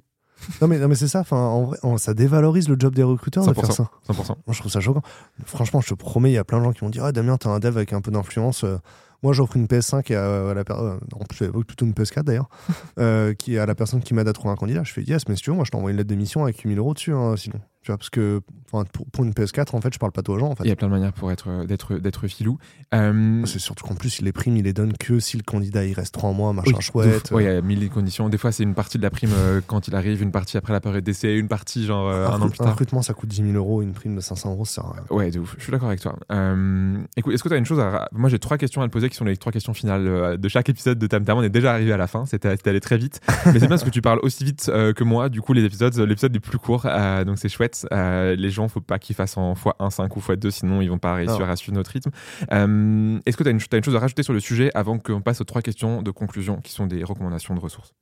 [0.63, 3.47] Non mais non mais c'est ça enfin en vrai ça dévalorise le job des recruteurs
[3.47, 3.73] de faire 100%.
[3.73, 4.27] ça 100%.
[4.29, 5.03] moi je trouve ça choquant
[5.45, 7.37] franchement je te promets il y a plein de gens qui vont dire ah Damien
[7.37, 8.77] t'es un dev avec un peu d'influence euh,
[9.23, 11.93] moi j'offre une PS5 et à, à la per- euh, en plus j'avais plutôt une
[11.93, 12.49] PS4 d'ailleurs
[13.01, 15.35] euh, qui à la personne qui m'aide à trouver un candidat je fais yes mais
[15.37, 17.59] si tu veux moi je t'envoie une lettre d'émission avec 8000 euros dessus hein, sinon
[17.89, 20.49] tu vois parce que pour, pour une PS4 en fait je parle pas aux gens
[20.51, 22.59] en fait Il y a plein de manières pour être, euh, d'être, d'être filou.
[22.95, 25.95] Euh, C'est surtout qu'en plus, les primes, il les donne que si le candidat il
[25.95, 27.07] reste trois mois, machin Oui, chouette.
[27.09, 27.33] de ouf.
[27.33, 28.29] Ouais, il y a mille conditions.
[28.29, 30.75] Des fois, c'est une partie de la prime euh, quand il arrive, une partie après
[30.75, 32.73] la période d'essai, une partie genre euh, un an plus un tard.
[32.73, 34.85] recrutement, ça coûte 10 000 euros, une prime de 500 euros, ça.
[35.09, 35.55] Ouais, de ouf.
[35.57, 36.17] Je suis d'accord avec toi.
[36.31, 38.09] Euh, écoute, est-ce que tu as une chose à.
[38.13, 40.49] Moi, j'ai trois questions à te poser qui sont les trois questions finales euh, de
[40.49, 41.39] chaque épisode de Tam Tam.
[41.39, 42.27] On est déjà arrivé à la fin.
[42.27, 43.21] C'était c'était allé très vite.
[43.47, 45.29] Mais c'est bien parce que tu parles aussi vite euh, que moi.
[45.31, 46.83] Du coup, les épisodes, l'épisode est plus court.
[46.87, 47.78] euh, donc, c'est chouette.
[47.93, 50.99] Euh, les gens, faut pas qu'ils fassent en x1, 5 ou x2, sinon ils vont
[50.99, 51.49] pas réussir Non.
[51.49, 52.11] à suivre notre rythme.
[52.53, 55.41] Euh, est-ce que tu as, une chose à rajouter sur le sujet avant qu'on passe
[55.41, 57.95] aux trois questions de conclusion qui sont des recommandations de ressources?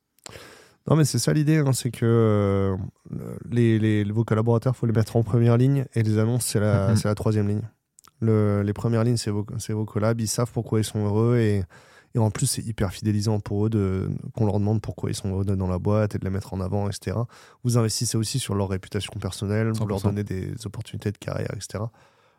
[0.88, 2.76] Non, mais c'est ça l'idée, hein, c'est que euh,
[3.50, 6.94] les, les- vos collaborateurs, faut les mettre en première ligne et les annonces, c'est la,
[6.96, 7.62] c'est la troisième ligne.
[8.20, 11.38] Le- les premières lignes, c'est vos, c'est vos collabs, ils savent pourquoi ils sont heureux
[11.38, 11.64] et,
[12.16, 15.42] et en plus, c'est hyper fidélisant pour eux de, qu'on leur demande pourquoi ils sont
[15.42, 17.14] dans la boîte et de les mettre en avant, etc.
[17.62, 20.02] Vous investissez aussi sur leur réputation personnelle, vous leur 100%.
[20.04, 21.84] donnez des opportunités de carrière, etc.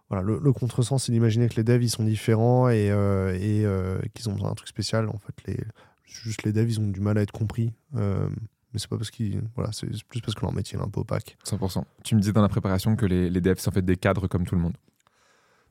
[0.09, 3.65] Voilà, le, le contresens, c'est d'imaginer que les devs, ils sont différents et, euh, et
[3.65, 5.09] euh, qu'ils ont besoin d'un truc spécial.
[5.09, 5.59] En fait, les,
[6.05, 7.71] juste les devs, ils ont du mal à être compris.
[7.95, 8.27] Euh,
[8.73, 9.43] mais c'est pas parce qu'ils.
[9.55, 11.37] Voilà, c'est plus parce que leur métier est un peu opaque.
[11.45, 11.83] 100%.
[12.03, 14.27] Tu me disais dans la préparation que les, les devs, c'est en fait des cadres
[14.27, 14.77] comme tout le monde.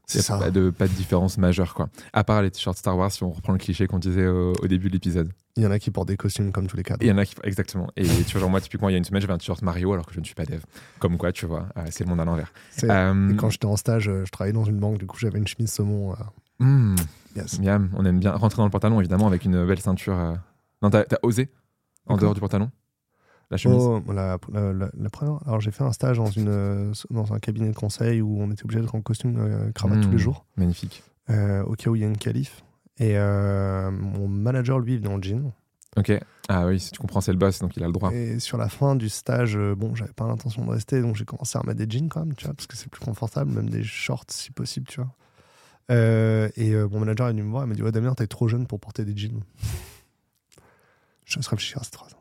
[0.07, 0.39] C'est ça.
[0.39, 1.89] pas de, pas de différence majeure, quoi.
[2.13, 4.67] À part les t-shirts Star Wars, si on reprend le cliché qu'on disait au, au
[4.69, 5.33] début de l'épisode.
[5.57, 7.03] Il y en a qui portent des costumes comme tous les cadres.
[7.03, 7.35] Il y en a qui.
[7.43, 7.89] Exactement.
[7.97, 9.93] Et tu vois, genre, moi, typiquement, il y a une semaine, j'avais un t-shirt Mario
[9.93, 10.61] alors que je ne suis pas dev.
[11.01, 12.53] Comme quoi, tu vois, euh, c'est le monde à l'envers.
[12.85, 15.39] Euh, Et quand j'étais en stage, euh, je travaillais dans une banque, du coup, j'avais
[15.39, 16.13] une chemise saumon.
[16.13, 16.17] euh,
[16.65, 16.97] hmm,
[17.35, 17.59] yes.
[17.59, 20.19] miam, on aime bien rentrer dans le pantalon, évidemment, avec une belle ceinture.
[20.19, 20.35] euh.
[20.83, 21.51] Non, t'as t'as osé
[22.07, 22.71] en dehors du pantalon?
[23.51, 26.93] La chemise Oh, la, la- la- la première- alors j'ai fait un stage dans, une,
[27.11, 30.09] dans un cabinet de conseil où on était obligé d'être en costume euh, cravate tous
[30.09, 30.13] Hmm.
[30.13, 31.05] les jours, Magnifique.
[31.31, 32.65] euh, au cas où il y a une qualif.
[32.99, 35.53] Et euh, mon manager, lui, il venait en jean.
[35.97, 36.13] Ok.
[36.49, 38.13] Ah oui, si tu comprends, c'est le boss, donc il a le droit.
[38.13, 41.25] Et sur la fin du stage, euh, bon, j'avais pas l'intention de rester, donc j'ai
[41.25, 43.69] commencé à remettre des jeans quand même, tu vois, parce que c'est plus confortable, même
[43.71, 45.11] des shorts si possible, tu vois.
[45.93, 48.49] Euh, et mon manager est venu me voir, il m'a dit Ouais, Damien, t'es trop
[48.49, 49.41] jeune pour porter des jeans.
[51.25, 52.17] Je laisse réfléchir à cette phrase.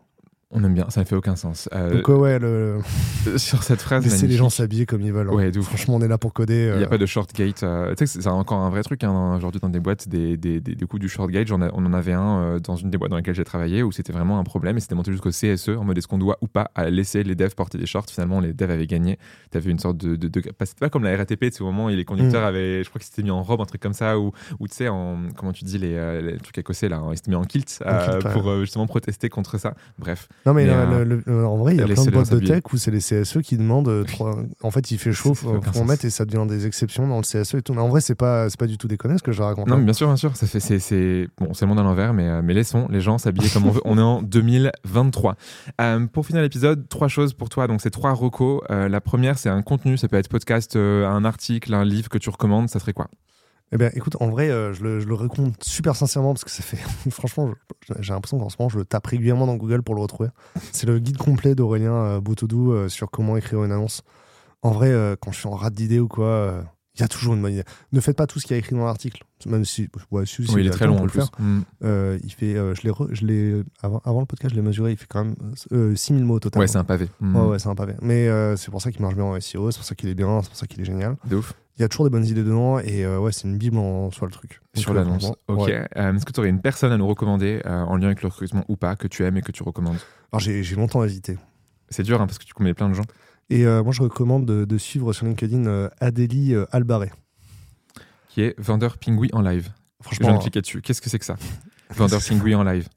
[0.51, 1.67] On aime bien, ça ne fait aucun sens.
[1.73, 2.77] Euh, Donc, ouais, le...
[3.37, 4.37] sur cette phrase, laisser les magnifique.
[4.37, 5.29] gens s'habiller comme ils veulent.
[5.29, 5.33] hein.
[5.33, 5.51] Ouais.
[5.61, 6.71] Franchement, on est là pour coder.
[6.73, 7.63] Il n'y a euh, pas de short gate.
[7.63, 10.61] euh, tu sais c'est encore un vrai truc hein, aujourd'hui dans des boîtes, des, des,
[10.61, 11.47] des, des coups du short gate.
[11.47, 13.81] J'en ai- on en avait un euh, dans une des boîtes dans lesquelles j'ai travaillé
[13.81, 16.37] où c'était vraiment un problème et c'était monté jusqu'au CSE en mode est-ce qu'on doit
[16.41, 18.05] ou pas à laisser les devs porter des shorts?
[18.09, 19.17] Finalement, les devs avaient gagné.
[19.51, 20.15] Tu avais une sorte de.
[20.15, 20.29] de,
[20.61, 22.45] C'était pas comme la RATP, c'est au moment où les conducteurs Mm.
[22.45, 22.83] avaient.
[22.83, 24.31] Je crois qu'ils s'étaient mis en robe, un truc comme ça, ou
[24.61, 25.17] tu sais, en.
[25.35, 27.81] Comment tu dis, les, euh, les trucs écossais là, hein, ils s'étaient mis en kilt,
[27.83, 28.31] En euh, kilt, ouais.
[28.33, 29.73] pour euh, justement protester contre ça.
[29.97, 30.29] Bref.
[30.45, 32.63] Non, mais, euh, le- le- en vrai, il y a plein de boîtes de tech
[32.71, 33.87] où c'est les CSE qui demandent.
[33.87, 34.03] euh,
[34.61, 37.17] En fait, il fait chaud, faut, faut en mettre et ça devient des exceptions dans
[37.17, 37.73] le CSE et tout.
[37.73, 39.67] Mais en vrai, c'est pas, pas du tout déconné ce que je raconte.
[39.67, 40.31] Non, mais bien sûr, bien sûr.
[40.35, 43.71] C'est, bon, le monde à l'envers, mais, euh, mais laissons les gens s'habiller comme on
[43.71, 43.81] veut.
[43.85, 45.35] On est en 2023.
[45.81, 47.65] Euh, pour finir l'épisode, trois choses pour toi.
[47.67, 48.61] Donc, c'est trois recos.
[48.69, 49.97] Euh, la première, c'est un contenu.
[49.97, 52.69] Ça peut être podcast, un article, un livre que tu recommandes.
[52.69, 53.07] Ça serait quoi?
[53.75, 55.17] Eh bien, écoute, en vrai, euh, je, le, je le
[55.59, 56.77] super sincèrement parce que ça fait.
[57.11, 57.51] Franchement,
[57.99, 60.29] j'ai l'impression qu'en ce moment, je le tape régulièrement dans Google pour le retrouver.
[60.71, 64.01] C'est le guide complet d'Aurélien euh, Boutodou euh, sur comment écrire une annonce.
[64.61, 66.61] En vrai, euh, quand je suis en rate d'idées ou quoi, euh,
[66.95, 67.65] il y a toujours une bonne idée.
[67.91, 69.25] Ne faites pas tout ce qu'il y a écrit dans l'article.
[69.45, 69.89] Même si.
[70.09, 71.19] Ouais, si, si, Oui, il est très long on en le plus.
[71.19, 71.29] faire.
[71.39, 71.59] Mm.
[71.83, 74.91] Euh, il fait, je l'ai, re- je l'ai avant, avant le podcast, je l'ai mesuré.
[74.93, 75.35] Il fait quand même
[75.73, 76.61] euh, 6000 mots au total.
[76.61, 77.09] Ouais, c'est un pavé.
[77.19, 77.35] Mm.
[77.35, 77.95] Ouais, ouais, c'est un pavé.
[78.01, 80.41] Mais c'est pour ça qu'il marche bien en SEO, c'est pour ça qu'il est bien,
[80.43, 81.17] c'est pour ça qu'il est génial.
[81.25, 81.53] De ouf.
[81.77, 84.09] Il y a toujours des bonnes idées dedans et euh, ouais, c'est une bible en
[84.11, 84.61] soi le truc.
[84.75, 85.23] Sur euh, l'annonce.
[85.23, 85.67] franchement, Ok.
[85.67, 85.87] ouais.
[85.97, 88.29] Euh, Est-ce que tu aurais une personne à nous recommander euh, en lien avec le
[88.29, 89.97] recrutement ou pas, que tu aimes et que tu recommandes?
[90.31, 91.37] Alors j'ai, longtemps hésité.
[91.89, 93.05] C'est dur hein, parce que tu connais plein de gens.
[93.49, 97.11] Et moi, je recommande de, de suivre sur LinkedIn Adélie Albaré.
[98.29, 99.65] Qui est vendeur pingui en live.
[99.65, 100.81] Je viens Franchement, de cliquer dessus.
[100.81, 101.35] Qu'est-ce que c'est que ça?
[101.91, 102.89] Vendeur pingui en live.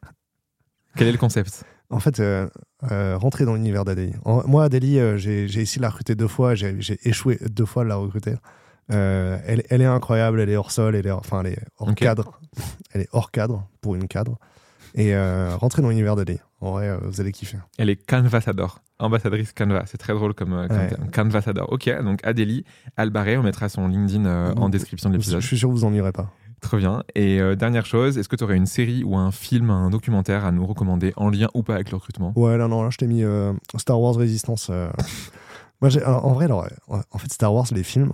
[0.96, 1.64] Quel est le concept?
[1.90, 2.48] En fait, euh,
[2.90, 4.14] euh, rentrer dans l'univers d'Adélie.
[4.24, 7.84] Moi, Adélie, euh, j'ai, essayé de la recruter deux fois, j'ai, j'ai échoué deux fois
[7.84, 8.34] de la recruter.
[8.90, 11.94] Euh, elle, elle est incroyable, elle est hors sol, elle est, enfin, elle est hors
[11.94, 12.40] cadre.
[12.92, 14.38] Elle est hors cadre pour une cadre.
[14.94, 16.40] Et euh, rentrer dans l'univers d'Adélie.
[16.60, 17.58] En vrai, euh, vous allez kiffer.
[17.76, 19.84] Elle est canvassador, ambassadrice Canva.
[19.86, 20.90] C'est très drôle comme, comme Ouais.
[21.12, 21.70] Canvassador.
[21.70, 22.64] Ok, donc Adélie
[22.96, 25.40] Albaré, on mettra son LinkedIn en description de Je l'épisode.
[25.42, 26.30] suis sûr que vous ennuierez pas.
[26.60, 27.04] Très bien.
[27.14, 30.44] Et euh, dernière chose, est-ce que tu aurais une série ou un film, un documentaire
[30.44, 32.32] à nous recommander en lien ou pas avec le recrutement?
[32.34, 34.68] Ouais, là, non, là, je t'ai mis euh, Star Wars Résistance.
[34.70, 34.88] euh.
[35.80, 38.10] Moi, alors, en vrai, alors, en fait, Star Wars, les films,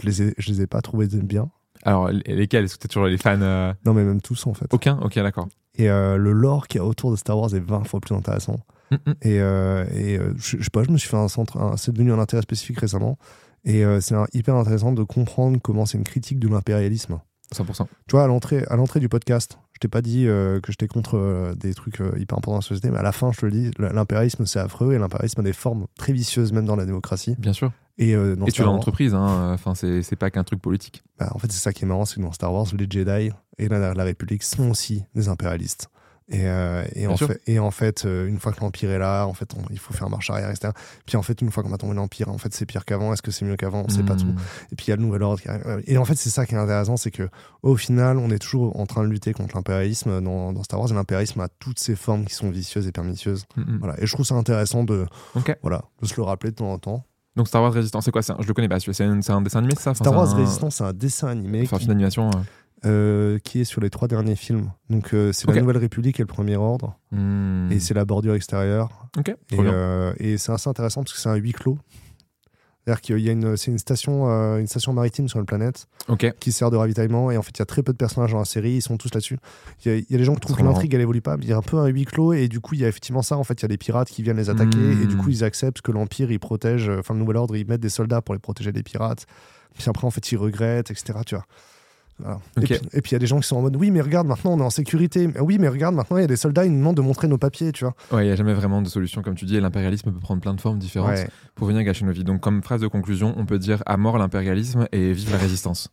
[0.00, 1.50] je les ai, je les ai pas trouvés bien.
[1.84, 2.64] Alors, lesquels?
[2.64, 4.72] Est-ce que tu es toujours les fans euh, Non, mais même tous, en fait.
[4.72, 4.98] Aucun?
[5.00, 5.48] Ok, d'accord.
[5.76, 8.14] Et euh, le lore qu'il y a autour de Star Wars est 20 fois plus
[8.14, 8.58] intéressant.
[8.90, 9.14] Mm, mm.
[9.22, 12.12] Et, euh, et je, je sais pas, je me suis fait un centre, c'est devenu
[12.12, 13.18] un intérêt spécifique récemment.
[13.64, 17.18] Et c'est hyper intéressant de comprendre comment c'est une critique de l'impérialisme.
[17.54, 17.86] 100%.
[18.06, 18.26] Tu vois, à
[18.76, 22.10] l'entrée du podcast, je t'ai pas dit euh, que j'étais contre euh, des trucs euh,
[22.18, 24.58] hyper importants dans la société, mais à la fin, je te le dis, l'impérialisme c'est
[24.58, 27.36] affreux et l'impérialisme a des formes très vicieuses même dans la démocratie.
[27.38, 27.70] Bien sûr.
[27.96, 29.52] Et, dans Et tu Star l'as en Wars- entreprise, hein.
[29.54, 31.02] Enfin, c'est c'est pas qu'un truc politique.
[31.18, 33.30] bah, en fait, c'est ça qui est marrant, c'est que dans Star Wars, les Jedi
[33.58, 35.88] et la, la République sont aussi des impérialistes.
[36.30, 39.24] Et, euh, et, en, fait, et en fait, euh, une fois que l'Empire est là,
[39.26, 40.72] en fait, on- il faut faire marche arrière, etc.
[41.06, 43.12] Puis en fait, une fois qu'on a tombé l'Empire, en fait, c'est pire qu'avant.
[43.14, 43.84] Est-ce que c'est mieux qu'avant?
[43.86, 44.18] On sait pas Mm.
[44.18, 44.34] tout.
[44.70, 45.82] Et puis il y a le nouvel ordre qui arrive.
[45.86, 47.28] Et en fait, c'est ça qui est intéressant, c'est que
[47.62, 50.90] au final, on est toujours en train de lutter contre l'impérialisme dans, dans Star Wars.
[50.90, 53.46] Et l'impérialisme a toutes ces formes qui sont vicieuses et pernicieuses.
[53.56, 53.78] Mm, mm.
[53.80, 53.94] Voilà.
[54.02, 55.06] Et je trouve ça intéressant de,
[55.62, 57.04] voilà, de se le rappeler de temps en temps.
[57.36, 58.22] Donc Star Wars Résistance, c'est quoi?
[58.22, 58.80] Ça Je le connais pas.
[58.80, 59.92] C'est un, un dessin animé, ça?
[59.92, 62.28] Enfin, Star Wars un- Résistance, c'est un dessin animé Enfin, qui, film d'animation.
[62.30, 62.38] euh.
[62.84, 64.70] Euh, qui est sur les trois derniers films.
[64.90, 66.98] Donc euh, c'est la Nouvelle République et le Premier Ordre.
[67.10, 67.70] Hmm.
[67.72, 69.08] Et c'est la bordure extérieure.
[69.50, 71.78] Et, euh, et c'est assez intéressant parce que c'est un huis clos.
[72.84, 74.24] C'est-à-dire qu'il y a une, c'est une station,
[74.56, 75.88] une station maritime sur une planète
[76.40, 77.30] qui sert de ravitaillement.
[77.30, 78.72] Et en fait, il y a très peu de personnages dans la série.
[78.76, 79.36] Ils sont tous là-dessus.
[79.84, 81.36] Il y, a- il y a des gens qui trouvent que l'intrigue, elle évolue pas.
[81.42, 82.32] Il y a un peu un huis clos.
[82.32, 83.36] Et du coup, il y a effectivement ça.
[83.36, 84.78] En fait, il y a des pirates qui viennent les attaquer.
[85.02, 86.88] Et du coup, ils acceptent que l'Empire, il protège.
[86.88, 89.26] euh, Enfin, le Nouvel Ordre, ils mettent des soldats pour les protéger des pirates.
[89.74, 91.18] Puis après, en fait, ils regrettent, etc.
[91.26, 91.44] Tu vois.
[92.20, 92.38] Voilà.
[92.56, 94.52] Et puis il y a des gens qui sont en mode oui mais regarde maintenant
[94.54, 96.72] on est en sécurité Mais oui mais regarde maintenant il y a des soldats ils
[96.72, 98.88] nous demandent de montrer nos papiers tu vois Ouais, il n'y a jamais vraiment de
[98.88, 101.28] solution, comme tu dis, et l'impérialisme peut prendre plein de formes différentes Ouais.
[101.54, 102.24] pour venir gâcher nos vies.
[102.24, 105.90] Donc, comme phrase de conclusion, on peut dire à mort l'impérialisme et vive la résistance.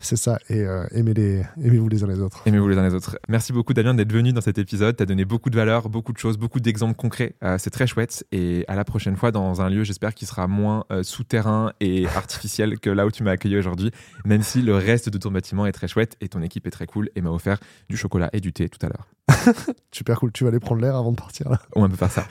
[0.00, 2.94] C'est ça et euh, aimez les aimez-vous les uns les autres Aimez-vous les uns les
[2.94, 3.18] autres.
[3.28, 4.96] Merci beaucoup, Damien, d'être venu dans cet épisode.
[4.96, 7.34] Tu as donné beaucoup de valeur, beaucoup de choses, beaucoup d'exemples concrets.
[7.42, 8.24] Euh, c'est très chouette.
[8.32, 12.06] Et à la prochaine fois, dans un lieu, j'espère, qui sera moins euh, souterrain et
[12.16, 13.90] artificiel que là où tu m'as accueilli aujourd'hui,
[14.24, 16.86] même si le reste de ton bâtiment est très chouette et ton équipe est très
[16.86, 17.58] cool et m'a offert
[17.88, 19.08] du chocolat et du thé tout à l'heure.
[19.92, 22.26] super cool tu vas aller prendre l'air avant de partir là On peut faire ça.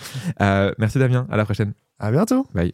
[0.78, 1.28] Merci, Damien.
[1.30, 1.74] À la prochaine.
[2.00, 2.74] à bientôt Bye.